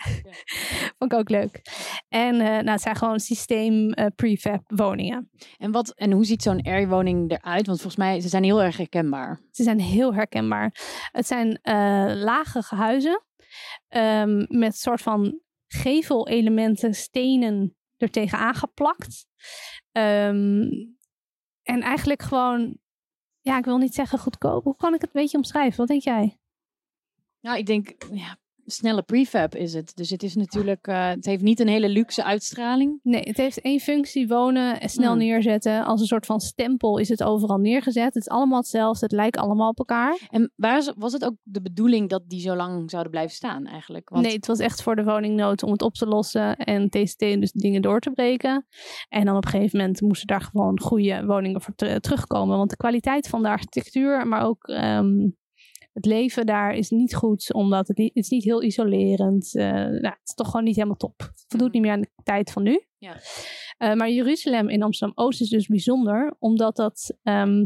[0.97, 1.61] Vond ik ook leuk.
[2.07, 5.29] En eh, nou, het zijn gewoon systeem eh, prefab woningen.
[5.57, 7.65] En, wat, en hoe ziet zo'n air-woning eruit?
[7.65, 9.41] Want volgens mij, ze zijn heel erg herkenbaar.
[9.51, 10.75] Ze zijn heel herkenbaar.
[11.11, 11.59] Het zijn
[12.17, 13.23] lage huizen
[13.87, 19.25] ehm, met soort van gevelelementen, stenen er tegenaan geplakt.
[19.91, 20.67] Ehm,
[21.63, 22.77] en eigenlijk gewoon,
[23.39, 24.63] ja, ik wil niet zeggen goedkoop.
[24.63, 25.77] Hoe kan ik het een beetje omschrijven?
[25.77, 26.39] Wat denk jij?
[27.39, 28.37] Nou, ik denk, ja,
[28.69, 29.95] snelle prefab is het.
[29.95, 32.99] Dus het is natuurlijk, eh, het heeft niet een hele luxe uitstraling.
[33.03, 35.19] Nee, het heeft één functie: wonen en snel Hmm.
[35.19, 35.85] neerzetten.
[35.85, 38.13] Als een soort van stempel is het overal neergezet.
[38.13, 39.05] Het is allemaal hetzelfde.
[39.05, 40.27] Het lijkt allemaal op elkaar.
[40.29, 44.09] En waar was het ook de bedoeling dat die zo lang zouden blijven staan eigenlijk?
[44.09, 47.19] Want Nee, het was echt voor de woningnood om het op te lossen en TCT
[47.19, 48.65] dus dingen door te breken.
[49.09, 52.57] En dan op een gegeven moment moesten daar gewoon goede woningen voor ter- terugkomen.
[52.57, 55.29] Want de kwaliteit van de architectuur, maar ook ehm,
[55.99, 59.55] het leven daar is niet goed, omdat het, niet, het is niet heel isolerend.
[59.55, 61.19] Eh nou, het is toch gewoon niet helemaal top.
[61.19, 62.85] Het voldoet niet meer aan de tijd van nu.
[62.97, 63.15] Ja.
[63.77, 67.65] Eh, maar Jeruzalem in Amsterdam-Oost is dus bijzonder, omdat dat ehm,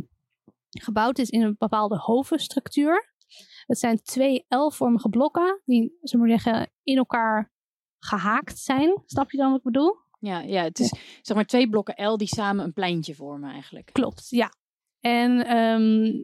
[0.70, 3.14] gebouwd is in een bepaalde hovenstructuur.
[3.66, 7.52] Het zijn twee L-vormige blokken die, we maar zeggen, in elkaar
[8.00, 9.02] gehaakt zijn.
[9.06, 10.02] Snap je dan wat ik bedoel?
[10.20, 13.90] ja, ja, het is zeg maar twee blokken L die samen een pleintje vormen eigenlijk.
[13.92, 14.52] Klopt, ja.
[15.00, 16.24] En ehm,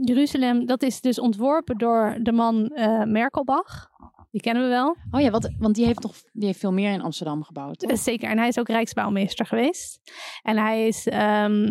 [0.00, 3.88] Jeruzalem, dat is dus ontworpen door de man eh, Merkelbach.
[4.30, 4.96] Die kennen we wel.
[5.10, 7.78] Oh ja, wat, want die heeft nog die heeft veel meer in Amsterdam gebouwd.
[7.78, 7.90] toch?
[7.90, 10.00] Eh, Zeker, en hij is ook Rijksbouwmeester geweest.
[10.42, 11.62] En hij is, ehm,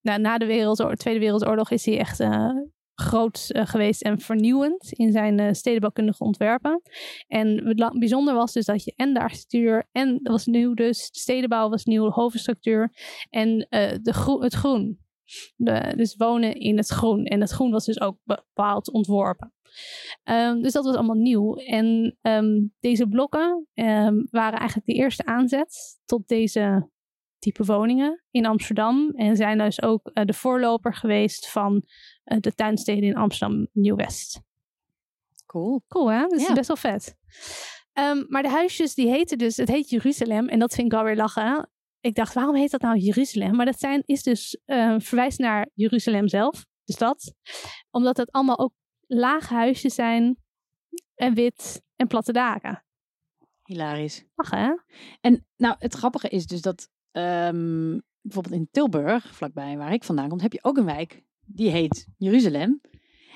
[0.00, 2.50] nou, na de Wereldoor- Tweede Wereldoorlog is hij echt eh,
[2.94, 6.82] groot geweest en vernieuwend in zijn stedenbouwkundige ontwerpen.
[7.26, 11.10] En het bijzonder was dus dat je en de architectuur en dat was nieuw dus,
[11.10, 12.92] de stedenbouw was nieuw, de hoofdstructuur
[13.30, 13.58] en
[14.02, 14.98] de het groen.
[15.56, 17.24] De, dus wonen in het groen.
[17.24, 19.52] En het groen was dus ook bepaald ontworpen.
[20.22, 21.54] Ehm, dus dat was allemaal nieuw.
[21.56, 26.90] En ehm, deze blokken ehm, waren eigenlijk de eerste aanzet tot deze
[27.38, 29.10] type woningen in Amsterdam.
[29.14, 31.82] En zijn dus ook eh, de voorloper geweest van
[32.24, 34.40] eh, de tuinsteden in Amsterdam Nieuw-West.
[35.46, 35.82] Cool.
[35.88, 36.20] Cool hè?
[36.20, 36.52] Dat is Ja.
[36.54, 37.16] best wel vet.
[38.28, 40.48] Maar de huisjes die heten dus, het heet Jeruzalem.
[40.48, 41.70] En dat vind ik wel weer lachen.
[42.02, 43.56] Ik dacht, waarom heet dat nou Jeruzalem?
[43.56, 47.34] Maar dat zijn, is dus, eh, verwijst naar Jeruzalem zelf, de stad.
[47.90, 48.72] Omdat het allemaal ook
[49.06, 50.36] lage huisjes zijn.
[51.14, 52.84] en wit en platte daken.
[53.64, 54.24] Hilarisch.
[54.34, 54.74] Lachen, hè?
[55.20, 60.28] En nou, het grappige is dus dat ehm, bijvoorbeeld in Tilburg, vlakbij waar ik vandaan
[60.28, 61.22] kom, heb je ook een wijk.
[61.44, 62.80] Die heet Jeruzalem.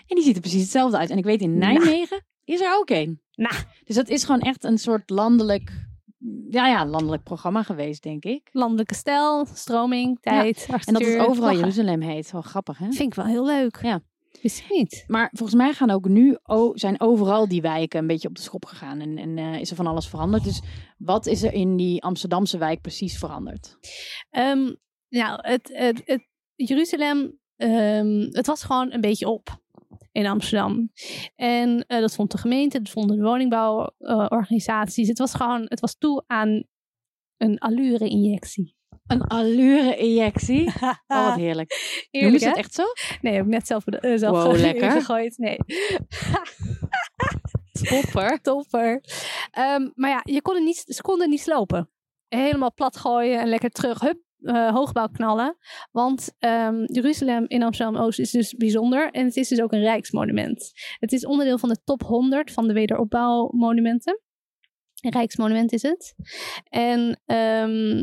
[0.07, 1.11] En die ziet er precies hetzelfde uit.
[1.11, 1.73] En ik weet in Nou.
[1.73, 3.23] Nijmegen is er ook een.
[3.35, 3.55] Nou.
[3.85, 5.87] Dus dat is gewoon echt een soort landelijk,
[6.51, 8.49] ja, ja, landelijk programma geweest, denk ik.
[8.53, 11.59] Landelijke stijl, stroming, tijd, En dat het overal lachen.
[11.59, 12.31] Jeruzalem heet.
[12.33, 12.85] Wel grappig, hè?
[12.85, 13.79] Vind ik wel heel leuk.
[13.83, 14.01] Ja.
[14.43, 15.05] Wist ik niet.
[15.07, 16.39] Maar volgens mij gaan ook nu,
[16.73, 19.01] zijn overal die wijken een beetje op de schop gegaan.
[19.01, 20.45] En, en eh, is er van alles veranderd.
[20.45, 20.63] Dus
[20.99, 23.77] wat is er in die Amsterdamse wijk precies veranderd?
[24.31, 24.73] Ehm,
[25.09, 29.61] nou, het, het, het, Jeruzalem, ehm, het was gewoon een beetje op
[30.17, 30.91] in Amsterdam.
[31.35, 35.09] En eh, dat vond de gemeente, dat vonden de woningbouworganisaties.
[35.09, 36.65] het was gewoon, het was toe aan
[37.37, 38.77] een allure-injectie.
[39.07, 40.73] Een allure-injectie.
[41.07, 42.07] Oh, wat heerlijk.
[42.11, 42.51] Eerlijk, ze hè?
[42.51, 42.83] het echt zo?
[43.21, 44.91] Nee, heb ik net zelf, eh, zelf Wow, lekker.
[44.91, 45.39] gegooid.
[45.39, 45.57] Nee.
[47.89, 48.41] Topper.
[48.41, 49.01] Topper.
[49.51, 51.91] Ehm, maar ja, je kon het niet, ze konden niet slopen.
[52.29, 55.57] Helemaal plat gooien en lekker terug, hup, hoogbouw knallen.
[55.93, 59.11] Want ehm, Jeruzalem in Amsterdam-Oost is dus bijzonder.
[59.11, 60.73] En het is dus ook een rijksmonument.
[60.99, 64.21] Het is onderdeel van de top 100 van de wederopbouwmonumenten.
[65.01, 66.15] Een rijksmonument is het.
[66.69, 68.03] En ehm,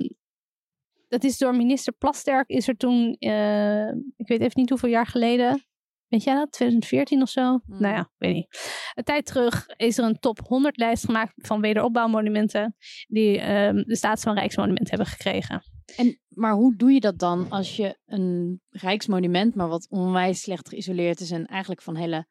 [1.07, 5.07] dat is door minister Plasterk is er toen, eh, ik weet even niet hoeveel jaar
[5.07, 5.65] geleden,
[6.07, 7.41] weet jij dat, 2014 of zo?
[7.41, 7.81] Hmm.
[7.81, 8.47] Nou ja, weet niet.
[8.93, 12.75] Een tijd terug is er een top 100 lijst gemaakt van wederopbouwmonumenten
[13.07, 15.63] die ehm, de status van Rijksmonument hebben gekregen.
[15.95, 20.69] En, maar hoe doe je dat dan als je een rijksmonument, maar wat onwijs slecht
[20.69, 22.27] geïsoleerd is en eigenlijk van hele,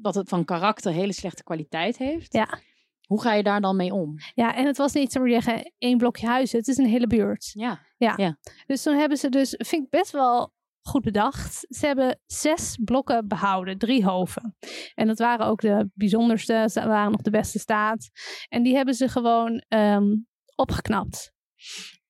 [0.00, 2.32] wat het van karakter hele slechte kwaliteit heeft?
[2.32, 2.58] Ja.
[3.06, 4.16] Hoe ga je daar dan mee om?
[4.34, 6.58] Ja, en het was niet, zo zeggen, één blokje huizen.
[6.58, 7.50] Het is een hele buurt.
[7.52, 8.38] Ja.
[8.66, 11.66] Dus toen hebben ze dus, vind ik best wel goed bedacht.
[11.68, 14.56] Ze hebben zes blokken behouden, drie hoven.
[14.94, 18.10] En dat waren ook de bijzonderste, ze waren nog de beste staat.
[18.48, 20.16] En die hebben ze gewoon ehm,
[20.54, 21.32] opgeknapt.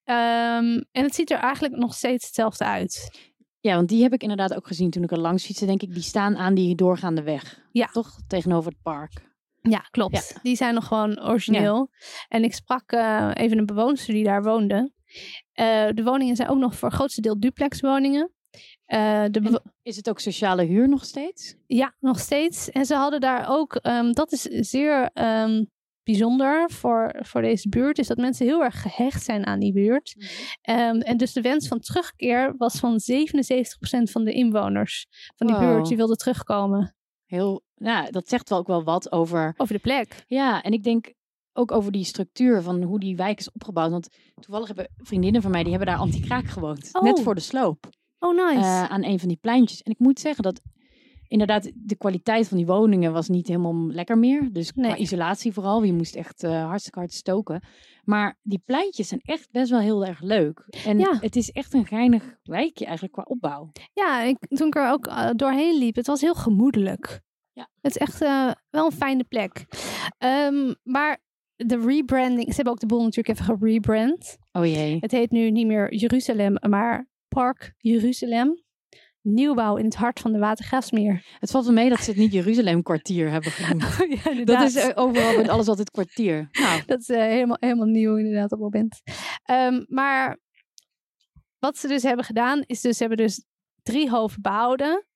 [0.05, 3.21] Ehm, en het ziet er eigenlijk nog steeds hetzelfde uit.
[3.61, 5.67] Ja, want die heb ik inderdaad ook gezien toen ik er langs fietste.
[5.67, 7.61] Denk ik, die staan aan die doorgaande weg.
[7.73, 7.87] Ja.
[7.87, 8.17] Toch?
[8.27, 9.31] Tegenover het park.
[9.61, 10.39] Ja, klopt.
[10.43, 11.91] Die zijn nog gewoon origineel.
[12.29, 14.93] En ik sprak eh, even een bewoonster die daar woonde.
[15.53, 18.33] Eh, de woningen zijn ook nog voor het grootste deel duplexwoningen.
[18.85, 21.55] Eh, de bewo- Is het ook sociale huur nog steeds?
[21.67, 22.71] Ja, nog steeds.
[22.71, 25.65] En ze hadden daar ook, ehm, dat is zeer ehm,
[26.05, 30.15] bijzonder voor, voor deze buurt, is dat mensen heel erg gehecht zijn aan die buurt.
[30.63, 35.57] Ehm, en dus de wens van terugkeer was van 77% van de inwoners van die
[35.57, 35.65] Wow.
[35.65, 36.95] buurt die wilden terugkomen.
[37.27, 40.25] Heel, nou, dat zegt wel ook wel wat over Over de plek.
[40.27, 41.13] Ja, en ik denk
[41.53, 43.91] ook over die structuur van hoe die wijk is opgebouwd.
[43.91, 44.09] Want
[44.41, 46.89] toevallig hebben vriendinnen van mij, die hebben daar anti-kraak gewoond.
[46.93, 47.03] Oh.
[47.03, 47.89] Net voor de sloop.
[48.19, 48.59] Oh, nice.
[48.67, 49.83] eh, aan een van die pleintjes.
[49.83, 50.61] En ik moet zeggen dat
[51.33, 54.53] inderdaad de kwaliteit van die woningen was niet helemaal lekker meer.
[54.53, 55.83] Dus qua isolatie vooral.
[55.83, 57.63] Je moest echt eh, hartstikke hard stoken.
[58.05, 60.65] Maar die pleintjes zijn echt best wel heel erg leuk.
[60.85, 61.19] En Ja.
[61.21, 63.71] het is echt een geinig wijkje eigenlijk qua opbouw.
[63.93, 67.21] Ja, ik, toen ik er ook eh, doorheen liep, het was heel gemoedelijk.
[67.53, 67.69] Ja.
[67.81, 69.67] Het is echt eh, wel een fijne plek.
[70.19, 71.19] Ehm, maar
[71.57, 74.37] de rebranding, ze hebben ook de boel natuurlijk even gerebrand.
[74.53, 74.97] Oh jee.
[75.01, 78.63] Het heet nu niet meer Jeruzalem, maar Park Jeruzalem.
[79.23, 81.37] Nieuwbouw in het hart van de Watergraafsmeer.
[81.39, 83.97] Het valt me mee dat ze het niet Jeruzalem kwartier hebben genoemd.
[84.25, 86.49] ja, Dat is eh, overal met alles altijd kwartier.
[86.53, 89.01] Nou, Dat is eh, helemaal, helemaal nieuw inderdaad op het moment.
[89.43, 90.41] Ehm, maar
[91.59, 93.45] wat ze dus hebben gedaan, is dus ze hebben dus
[93.83, 95.07] drie hoven behouden.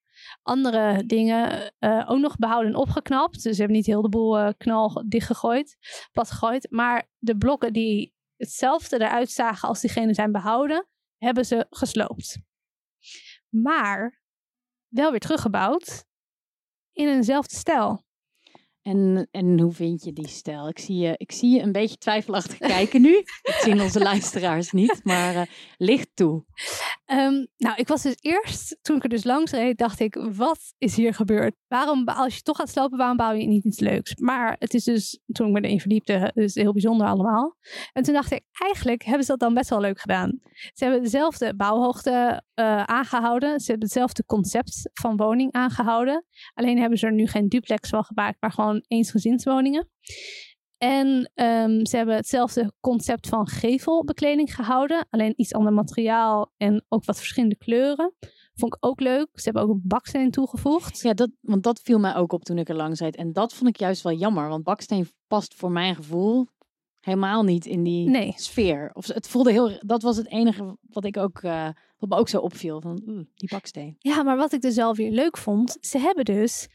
[0.42, 3.42] Andere dingen eh, ook nog behouden en opgeknapt.
[3.42, 5.76] Dus ze hebben niet heel de boel eh, knal dichtgegooid,
[6.12, 6.66] plat gegooid.
[6.70, 10.86] Maar de blokken die hetzelfde eruit zagen als diegene zijn behouden,
[11.16, 12.38] hebben ze gesloopt.
[13.62, 14.20] Maar
[14.88, 16.04] wel weer teruggebouwd
[16.92, 18.05] in eenzelfde stijl.
[18.86, 20.68] En, en hoe vind je die stijl?
[20.68, 23.22] Ik zie je, ik zie je een beetje twijfelachtig kijken nu.
[23.42, 25.42] Dat zien onze luisteraars niet, maar eh,
[25.76, 26.44] licht toe.
[27.04, 30.74] Ehm, nou, ik was dus eerst, toen ik er dus langs reed, dacht ik, wat
[30.78, 31.54] is hier gebeurd?
[31.68, 34.14] Waarom, als je toch gaat slopen, waarom bouw je niet iets leuks?
[34.14, 37.56] Maar het is dus, toen ik me erin verdiepte, dus heel bijzonder allemaal.
[37.92, 40.40] En toen dacht ik, eigenlijk hebben ze dat dan best wel leuk gedaan.
[40.52, 43.60] Ze hebben dezelfde bouwhoogte eh, aangehouden.
[43.60, 46.24] Ze hebben hetzelfde concept van woning aangehouden.
[46.54, 49.88] Alleen hebben ze er nu geen duplex van gemaakt, maar gewoon eensgezinswoningen.
[50.78, 55.06] En ehm, ze hebben hetzelfde concept van gevelbekleding gehouden.
[55.10, 58.14] Alleen iets ander materiaal en ook wat verschillende kleuren.
[58.54, 59.28] Vond ik ook leuk.
[59.32, 61.00] Ze hebben ook een baksteen toegevoegd.
[61.00, 63.16] Ja, dat, want dat viel mij ook op toen ik er langs reed.
[63.16, 66.46] En dat vond ik juist wel jammer, want baksteen past voor mijn gevoel
[67.00, 68.32] helemaal niet in die Nee.
[68.36, 68.90] sfeer.
[68.92, 71.68] Of het voelde heel, dat was het enige wat ik ook, eh,
[71.98, 72.80] wat me ook zo opviel.
[72.80, 73.96] Van, oeh, die baksteen.
[73.98, 76.68] Ja, maar wat ik dus wel weer leuk vond, ze hebben dus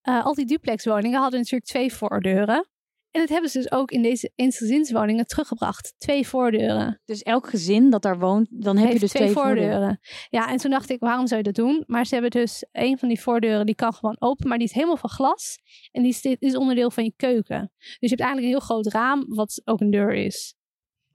[0.00, 2.68] eh, al die duplexwoningen hadden natuurlijk twee voordeuren.
[3.14, 5.94] En dat hebben ze dus ook in deze eensgezinswoningen teruggebracht.
[5.98, 7.00] Twee voordeuren.
[7.04, 10.00] Dus elk gezin dat daar woont, dan heb je dus twee, voordeuren.
[10.28, 11.84] Ja, en toen dacht ik, waarom zou je dat doen?
[11.86, 14.72] Maar ze hebben dus een van die voordeuren, die kan gewoon open, maar die is
[14.72, 15.58] helemaal van glas.
[15.92, 17.72] En die is onderdeel van je keuken.
[17.78, 20.54] Dus je hebt eigenlijk een heel groot raam, wat ook een deur is.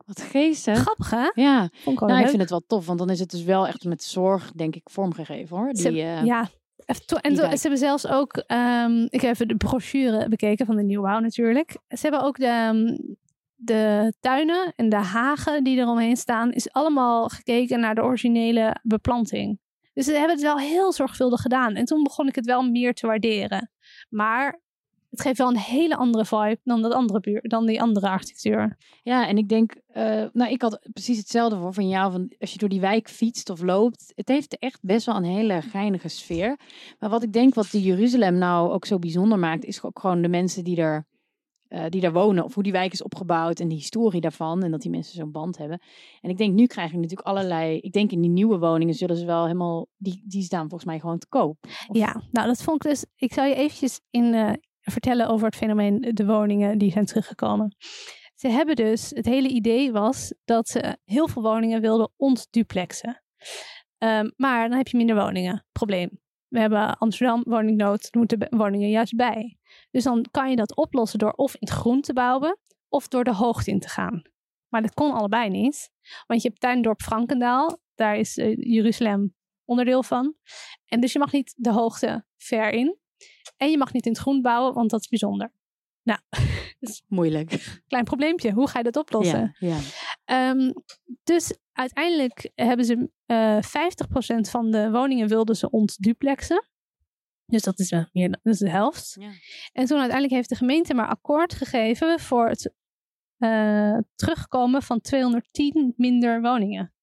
[0.10, 0.78] Wat geestig.
[0.78, 1.30] Grappig, hè?
[1.34, 3.84] Ja, ik nou, ik vind het wel tof, want dan is het dus wel echt
[3.84, 5.72] met zorg, denk ik, vormgegeven hoor.
[5.74, 6.49] Die, Ze- eh, ja.
[7.22, 11.20] En ze hebben zelfs ook, ehm, ik heb even de brochure bekeken van de nieuwbouw
[11.20, 11.72] natuurlijk.
[11.88, 12.97] Ze hebben ook de, ehm,
[13.55, 19.60] de tuinen en de hagen die eromheen staan, is allemaal gekeken naar de originele beplanting.
[19.93, 21.76] Dus ze hebben het wel heel zorgvuldig gedaan.
[21.76, 23.72] En toen begon ik het wel meer te waarderen.
[24.10, 24.60] Maar
[25.10, 28.78] het geeft wel een hele andere vibe dan, dat andere buur, dan die andere architectuur.
[29.03, 32.12] Ja, en ik denk, eh, nou, ik had precies hetzelfde voor van jou.
[32.12, 35.24] Van als je door die wijk fietst of loopt, het heeft echt best wel een
[35.24, 36.60] hele geinige sfeer.
[36.99, 40.22] Maar wat ik denk, wat de Jeruzalem nou ook zo bijzonder maakt, is ook gewoon
[40.22, 41.07] de mensen die er,
[41.68, 42.43] eh, die daar wonen.
[42.43, 44.64] Of hoe die wijk is opgebouwd en de historie daarvan.
[44.64, 45.82] En dat die mensen zo'n band hebben.
[46.22, 47.78] En ik denk, nu krijg je natuurlijk allerlei.
[47.78, 49.88] Ik denk in die nieuwe woningen zullen ze wel helemaal.
[49.97, 51.57] Die, die staan volgens mij gewoon te koop.
[51.88, 53.05] Of- Ja, nou dat vond ik dus.
[53.16, 54.51] Ik zal je eventjes in, eh,
[54.82, 57.75] vertellen over het fenomeen de woningen die zijn teruggekomen.
[58.36, 63.23] Ze hebben dus, het hele idee was dat ze heel veel woningen wilden ontduplexen.
[63.97, 65.65] Ehm, maar dan heb je minder woningen.
[65.71, 66.09] Probleem.
[66.47, 69.57] We hebben Amsterdam woningnood, er moeten woningen juist bij.
[69.91, 72.57] Dus dan kan je dat oplossen door of in het groen te bouwen
[72.88, 74.21] of door de hoogte in te gaan.
[74.67, 75.91] Maar dat kon allebei niet.
[76.27, 80.36] Want je hebt Tuindorp Frankendaal, daar is eh, Jeruzalem onderdeel van.
[80.86, 82.97] En dus je mag niet de hoogte ver in.
[83.57, 85.51] En je mag niet in het groen bouwen, want dat is bijzonder.
[86.03, 86.20] Nou,
[87.07, 87.82] Moeilijk.
[87.88, 88.51] klein probleempje.
[88.51, 89.55] Hoe ga je dat oplossen?
[89.59, 89.80] Ja, ja.
[90.26, 90.72] Ehm,
[91.24, 96.67] dus uiteindelijk hebben ze eh 50% van de woningen wilden ze ontduplexen.
[97.45, 99.15] Dus dat is, meer, dat is de helft.
[99.20, 99.32] Ja.
[99.72, 102.74] En toen uiteindelijk heeft de gemeente maar akkoord gegeven voor het
[103.38, 106.93] eh, terugkomen van 210 minder woningen.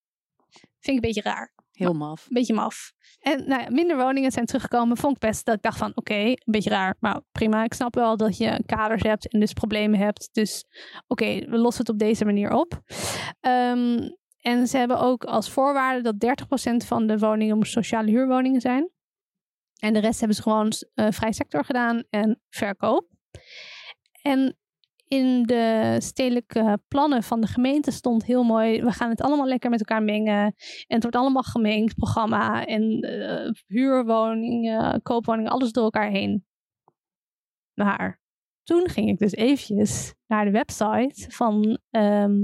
[0.50, 1.52] Vind ik een beetje raar.
[1.76, 2.22] Heel maf.
[2.22, 2.92] Een beetje maf.
[3.18, 4.96] En nou ja, minder woningen zijn teruggekomen.
[4.96, 6.96] Vond ik best dat ik dacht van oké, een beetje raar.
[7.00, 10.28] Maar prima, ik snap wel dat je kaders hebt en dus problemen hebt.
[10.32, 10.64] Dus
[11.06, 12.80] oké, we lossen het op deze manier op.
[13.40, 14.08] Ehm,
[14.40, 18.90] en ze hebben ook als voorwaarde dat 30% van de woningen sociale huurwoningen zijn.
[19.76, 23.08] En de rest hebben ze gewoon eh, vrij sector gedaan en verkoop.
[24.22, 24.56] En
[25.08, 29.70] in de stedelijke plannen van de gemeente stond heel mooi: we gaan het allemaal lekker
[29.70, 30.44] met elkaar mengen.
[30.86, 32.66] En het wordt allemaal gemengd programma.
[32.66, 36.44] En eh, huurwoningen, koopwoningen, alles door elkaar heen.
[37.74, 38.20] Maar
[38.62, 42.34] toen ging ik dus eventjes naar de website van ehm,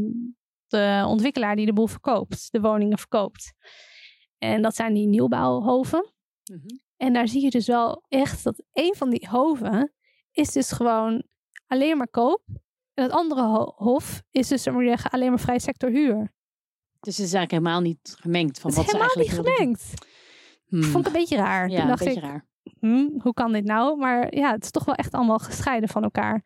[0.66, 3.52] de ontwikkelaar die de boel verkoopt, de woningen verkoopt.
[4.38, 6.12] En dat zijn die nieuwbouwhoven.
[6.44, 6.66] Mhm.
[6.96, 9.92] En daar zie je dus wel echt dat een van die hoven
[10.30, 11.24] is dus gewoon
[11.72, 12.42] alleen maar koop.
[12.94, 16.32] En het andere ho- hof is dus, we zeggen, alleen maar vrij sector huur.
[17.00, 19.56] Dus het is eigenlijk helemaal niet gemengd van Het is wat ze helemaal niet eigenlijk
[19.58, 20.06] gemengd.
[20.66, 20.82] Hmm.
[20.82, 21.68] Vond ik een beetje raar.
[21.68, 22.46] Ja, Toen een dacht beetje ik, raar.
[22.80, 23.98] hm, hoe kan dit nou?
[23.98, 26.44] Maar ja, het is toch wel echt allemaal gescheiden van elkaar.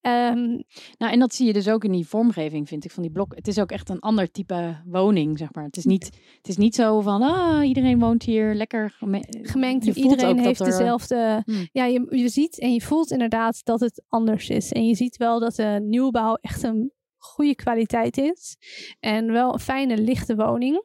[0.00, 0.60] Ehm,
[0.98, 3.34] Nou, en dat zie je dus ook in die vormgeving, vind ik, van die blok.
[3.34, 5.64] Het is ook echt een ander type woning, zeg maar.
[5.64, 6.04] Het is niet,
[6.36, 10.60] het is niet zo van, ah, iedereen woont hier lekker geme- gemengd Je iedereen heeft
[10.60, 11.42] er- dezelfde...
[11.44, 11.68] Hmm.
[11.72, 14.72] Ja, je, je ziet en je voelt inderdaad dat het anders is.
[14.72, 18.56] En je ziet wel dat de nieuwbouw echt een goede kwaliteit is.
[19.00, 20.84] En wel een fijne, lichte woning.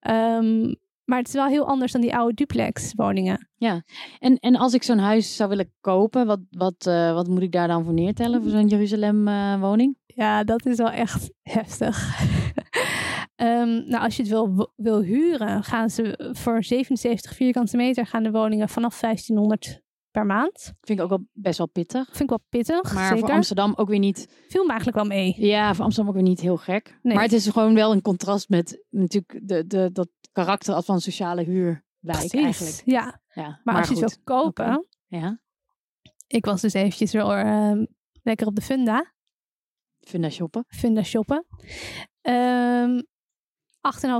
[0.00, 0.74] Ehm,
[1.10, 3.48] maar het is wel heel anders dan die oude duplex woningen.
[4.18, 7.52] En, en als ik zo'n huis zou willen kopen, wat, wat, eh, wat moet ik
[7.52, 9.96] daar dan voor neertellen voor zo'n Jeruzalem eh, woning?
[10.06, 11.98] Ja, dat is wel echt heftig.
[13.36, 18.22] Ehm, nou, als je het wil, wil huren, gaan ze voor 77 vierkante meter gaan
[18.22, 20.72] de woningen vanaf 1500 per maand.
[20.80, 22.06] Vind ik ook wel best wel pittig.
[22.06, 23.18] Vind ik wel pittig, Maar zeker.
[23.18, 24.44] voor Amsterdam ook weer niet.
[24.48, 25.34] Viel me eigenlijk wel mee.
[25.36, 26.98] Ja, voor Amsterdam ook weer niet heel gek.
[27.02, 27.14] Nee.
[27.14, 31.42] Maar het is gewoon wel een contrast met natuurlijk de, de, dat karakter van sociale
[31.42, 32.82] huurwijk Precies, eigenlijk.
[32.84, 34.86] Ja, Ja, maar, als je het wil kopen...
[35.06, 35.40] Ja,
[36.26, 37.84] Ik was dus eventjes weer ehm,
[38.22, 39.12] lekker op de Funda.
[40.00, 40.64] Funda shoppen.
[40.68, 41.46] Funda shoppen.
[42.20, 43.00] Ehm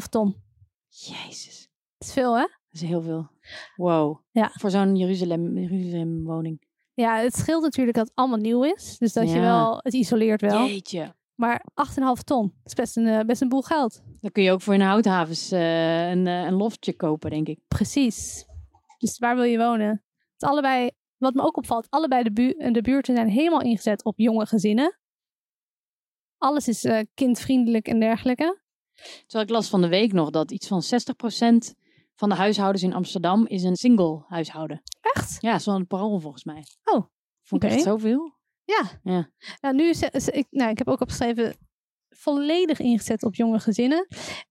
[0.02, 0.42] 8,5 ton.
[0.88, 1.68] Jezus,
[1.98, 2.40] Dat is veel, hè?
[2.40, 3.30] dat is heel veel.
[3.76, 4.18] Wow.
[4.30, 4.50] Ja.
[4.52, 6.68] Voor zo'n Jeruzalem, Jeruzalem woning.
[6.94, 8.98] Ja, het scheelt natuurlijk dat het allemaal nieuw is.
[8.98, 9.80] Dus dat je wel...
[9.82, 10.66] Het isoleert wel.
[10.66, 11.14] Jeetje.
[11.34, 11.66] Maar
[12.18, 12.42] 8,5 ton.
[12.42, 14.02] Dat is best een, eh, best een boel geld.
[14.20, 17.58] Dan kun je ook voor in houthavens eh, een, eh, een loftje kopen, denk ik.
[17.68, 18.46] Precies.
[18.98, 20.04] Dus waar wil je wonen?
[20.32, 20.90] Het allebei...
[21.16, 24.98] Wat me ook opvalt, allebei de, bu de buurten zijn helemaal ingezet op jonge gezinnen.
[26.38, 28.60] Alles is kindvriendelijk en dergelijke.
[29.26, 31.74] Terwijl ik las van de week nog dat iets van 60%
[32.20, 34.82] van de huishoudens in Amsterdam is een single huishouden.
[35.00, 35.36] Echt?
[35.40, 36.64] Ja, zo'n parool volgens mij.
[36.84, 37.04] Oh,
[37.42, 38.38] Vond ik echt zoveel.
[38.64, 39.00] Ja.
[39.02, 39.30] Ja.
[39.60, 41.56] Nou, nu is, is- ik, nou, ik heb ook opgeschreven
[42.08, 44.06] volledig ingezet op jonge gezinnen.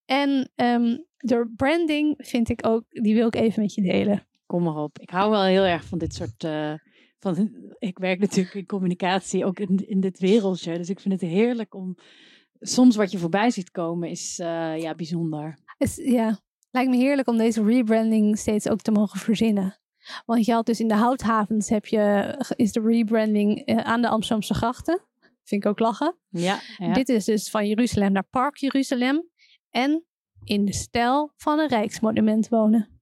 [0.05, 4.27] En ehm de branding vind ik ook, die wil ik even met je delen.
[4.45, 4.99] Kom maar op.
[4.99, 6.43] Ik hou wel heel erg van dit soort...
[6.43, 6.73] eh,
[7.19, 7.55] van,
[7.89, 10.77] ik werk natuurlijk in communicatie, ook in, in dit wereldje.
[10.77, 11.95] Dus ik vind het heerlijk om...
[12.59, 15.57] Soms wat je voorbij ziet komen is eh, ja, bijzonder.
[15.77, 16.39] Is, ja,
[16.71, 19.79] lijkt me heerlijk om deze rebranding steeds ook te mogen verzinnen.
[20.25, 24.09] Want je had dus in de houthavens heb je, is de rebranding eh, aan de
[24.09, 25.01] Amsterdamse grachten.
[25.43, 26.15] Vind ik ook lachen.
[26.29, 26.93] Ja, ja.
[26.93, 29.29] Dit is dus van Jeruzalem naar Park Jeruzalem.
[29.69, 30.05] En
[30.43, 33.01] in de stijl van een rijksmonument wonen.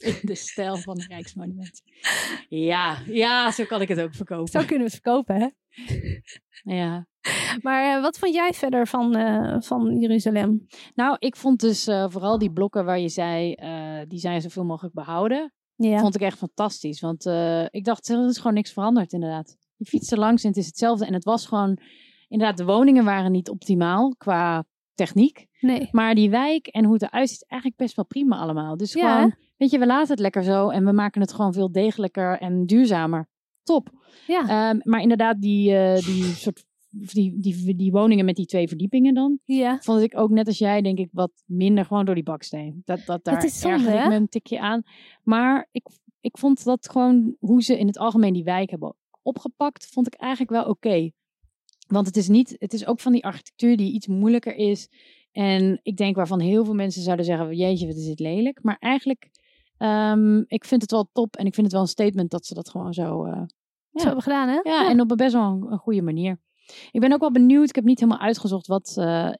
[0.00, 1.82] In de stijl van een Rijksmonument.
[2.48, 4.48] Ja, ja, zo kan ik het ook verkopen.
[4.48, 5.48] Zo kunnen we het verkopen, hè?
[6.62, 7.06] Ja.
[7.62, 10.66] Maar eh, wat vond jij verder van, eh, van Jeruzalem?
[10.94, 13.54] Nou, ik vond dus eh, vooral die blokken waar je zei,
[14.08, 15.52] die zijn zoveel mogelijk behouden.
[15.74, 15.98] Ja.
[15.98, 17.00] Vond ik echt fantastisch.
[17.00, 17.26] Want
[17.70, 19.56] ik dacht, er is gewoon niks veranderd inderdaad.
[19.76, 21.06] Je fietst er langs en het is hetzelfde.
[21.06, 21.78] En het was gewoon,
[22.28, 25.46] inderdaad, de woningen waren niet optimaal qua techniek.
[25.60, 25.88] Nee.
[25.90, 28.76] Maar die wijk en hoe het eruit ziet, eigenlijk best wel prima allemaal.
[28.76, 30.68] Dus Ja, gewoon, weet je, we laten het lekker zo.
[30.68, 33.28] En we maken het gewoon veel degelijker en duurzamer.
[33.62, 33.90] Top.
[34.26, 34.40] Ja.
[34.48, 39.14] Ehm, maar inderdaad, die, eh, die soort die, die, die woningen met die twee verdiepingen
[39.14, 39.78] dan, ja.
[39.80, 42.82] vond ik ook net als jij, denk ik, wat minder gewoon door die baksteen.
[42.84, 44.82] Dat, dat daar is zonde, ergerde ik me een tikje aan.
[45.22, 45.86] Maar ik,
[46.20, 50.14] ik vond dat gewoon hoe ze in het algemeen die wijk hebben opgepakt, vond ik
[50.14, 51.10] eigenlijk wel oké.
[51.86, 54.88] Want het is niet, het is ook van die architectuur die iets moeilijker is.
[55.32, 58.62] En ik denk waarvan heel veel mensen zouden zeggen, jeetje, wat is dit lelijk.
[58.62, 59.30] Maar eigenlijk,
[59.80, 62.54] ehm, ik vind het wel top en ik vind het wel een statement dat ze
[62.54, 63.24] dat gewoon zo...
[63.24, 63.42] eh,
[63.92, 64.60] Zo hebben gedaan, hè?
[64.62, 66.40] ja, en op een best wel een, een goede manier.
[66.90, 67.68] Ik ben ook wel benieuwd.
[67.68, 69.30] Ik heb niet helemaal uitgezocht wat, eh,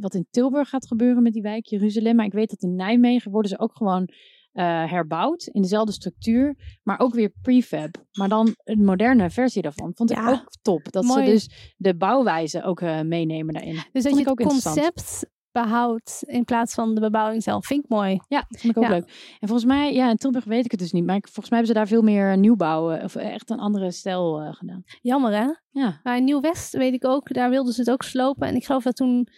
[0.00, 2.16] wat in Tilburg gaat gebeuren met die wijk Jeruzalem.
[2.16, 4.08] Maar ik weet dat in Nijmegen worden ze ook gewoon
[4.52, 6.78] eh, herbouwd in dezelfde structuur.
[6.82, 8.04] Maar ook weer prefab.
[8.12, 9.92] Maar dan een moderne versie daarvan.
[9.94, 10.92] Vond ik Ja, ook top.
[10.92, 11.24] Dat mooi.
[11.24, 13.74] ze dus de bouwwijze ook meenemen daarin.
[13.92, 17.66] Dus dat je het concept behoudt in plaats van de bebouwing zelf.
[17.66, 18.20] Vind ik mooi.
[18.28, 18.90] Ja, dat vond ik ook Ja.
[18.90, 19.36] leuk.
[19.40, 21.04] En volgens mij, ja, in Tilburg weet ik het dus niet.
[21.04, 22.90] Maar volgens mij hebben ze daar veel meer nieuwbouw.
[22.90, 24.82] eh, Of echt een andere stijl eh, gedaan.
[25.00, 25.46] Jammer, hè?
[25.70, 28.48] Ja, Maar in Nieuw-West weet ik ook, daar wilden ze het ook slopen.
[28.48, 29.28] En ik geloof dat toen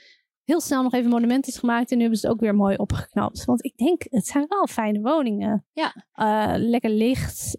[0.45, 1.91] heel snel nog even monument is gemaakt.
[1.91, 3.45] En nu hebben ze het ook weer mooi opgeknapt.
[3.45, 5.67] Want ik denk, het zijn wel fijne woningen.
[5.73, 5.95] Ja.
[6.13, 7.59] Eh, lekker licht.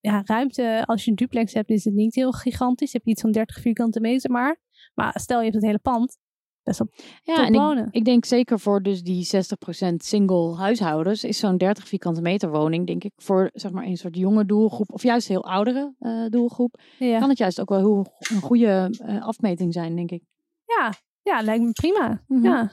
[0.00, 0.82] Ja, ruimte.
[0.86, 2.92] Als je een duplex hebt, is het niet heel gigantisch.
[2.92, 4.60] Heb je iets van 30 vierkante meter maar.
[4.94, 6.18] Maar stel je hebt het hele pand.
[6.66, 6.82] Best
[7.22, 7.88] Ja, en ik, wonen.
[7.90, 12.86] ik denk zeker voor dus die 60% single huishoudens is zo'n 30 vierkante meter woning,
[12.86, 16.80] denk ik, voor zeg maar een soort jonge doelgroep of juist heel oudere eh, doelgroep,
[16.98, 17.18] Ja.
[17.18, 20.22] kan het juist ook wel heel, een goede eh, afmeting zijn, denk ik.
[20.64, 20.92] Ja,
[21.22, 22.22] ja, lijkt me prima.
[22.26, 22.44] Mhm.
[22.44, 22.72] Ja.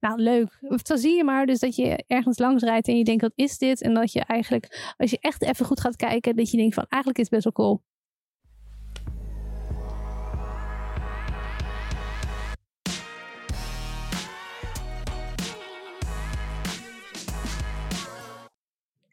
[0.00, 0.58] Nou, leuk.
[0.82, 3.58] Zo zie je maar dus dat je ergens langs rijdt en je denkt, wat is
[3.58, 3.82] dit?
[3.82, 6.84] En dat je eigenlijk, als je echt even goed gaat kijken, dat je denkt van,
[6.88, 7.82] eigenlijk is het best wel cool.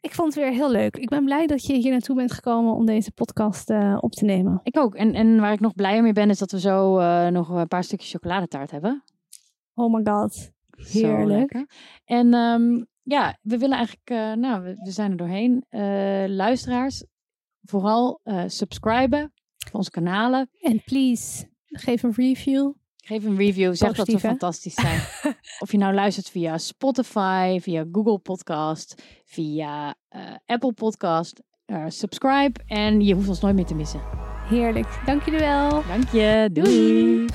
[0.00, 0.96] Ik vond het weer heel leuk.
[0.96, 4.24] Ik ben blij dat je hier naartoe bent gekomen om deze podcast eh, op te
[4.24, 4.60] nemen.
[4.62, 4.94] Ik ook.
[4.94, 7.68] En, en waar ik nog blijer mee ben, is dat we zo eh, nog een
[7.68, 9.04] paar stukjes chocoladetaart hebben.
[9.74, 10.50] Oh my god.
[10.70, 11.66] Heerlijk.
[12.04, 15.64] En ehm, ja, we willen eigenlijk, eh, nou, we, we zijn er doorheen.
[16.34, 17.04] Luisteraars,
[17.62, 19.32] vooral subscriben
[19.66, 20.50] voor onze kanalen.
[20.60, 22.72] En please, geef een review.
[23.08, 24.18] Geef een review, zeg dat we hè?
[24.18, 25.00] fantastisch zijn.
[25.62, 31.42] of je nou luistert via Spotify, via Google Podcast, via eh, Apple Podcast.
[31.64, 34.00] eh, subscribe en je hoeft ons nooit meer te missen.
[34.48, 35.00] Heerlijk.
[35.06, 35.82] Dank jullie wel.
[35.86, 36.66] Dank je, doei.
[36.66, 37.26] Doei.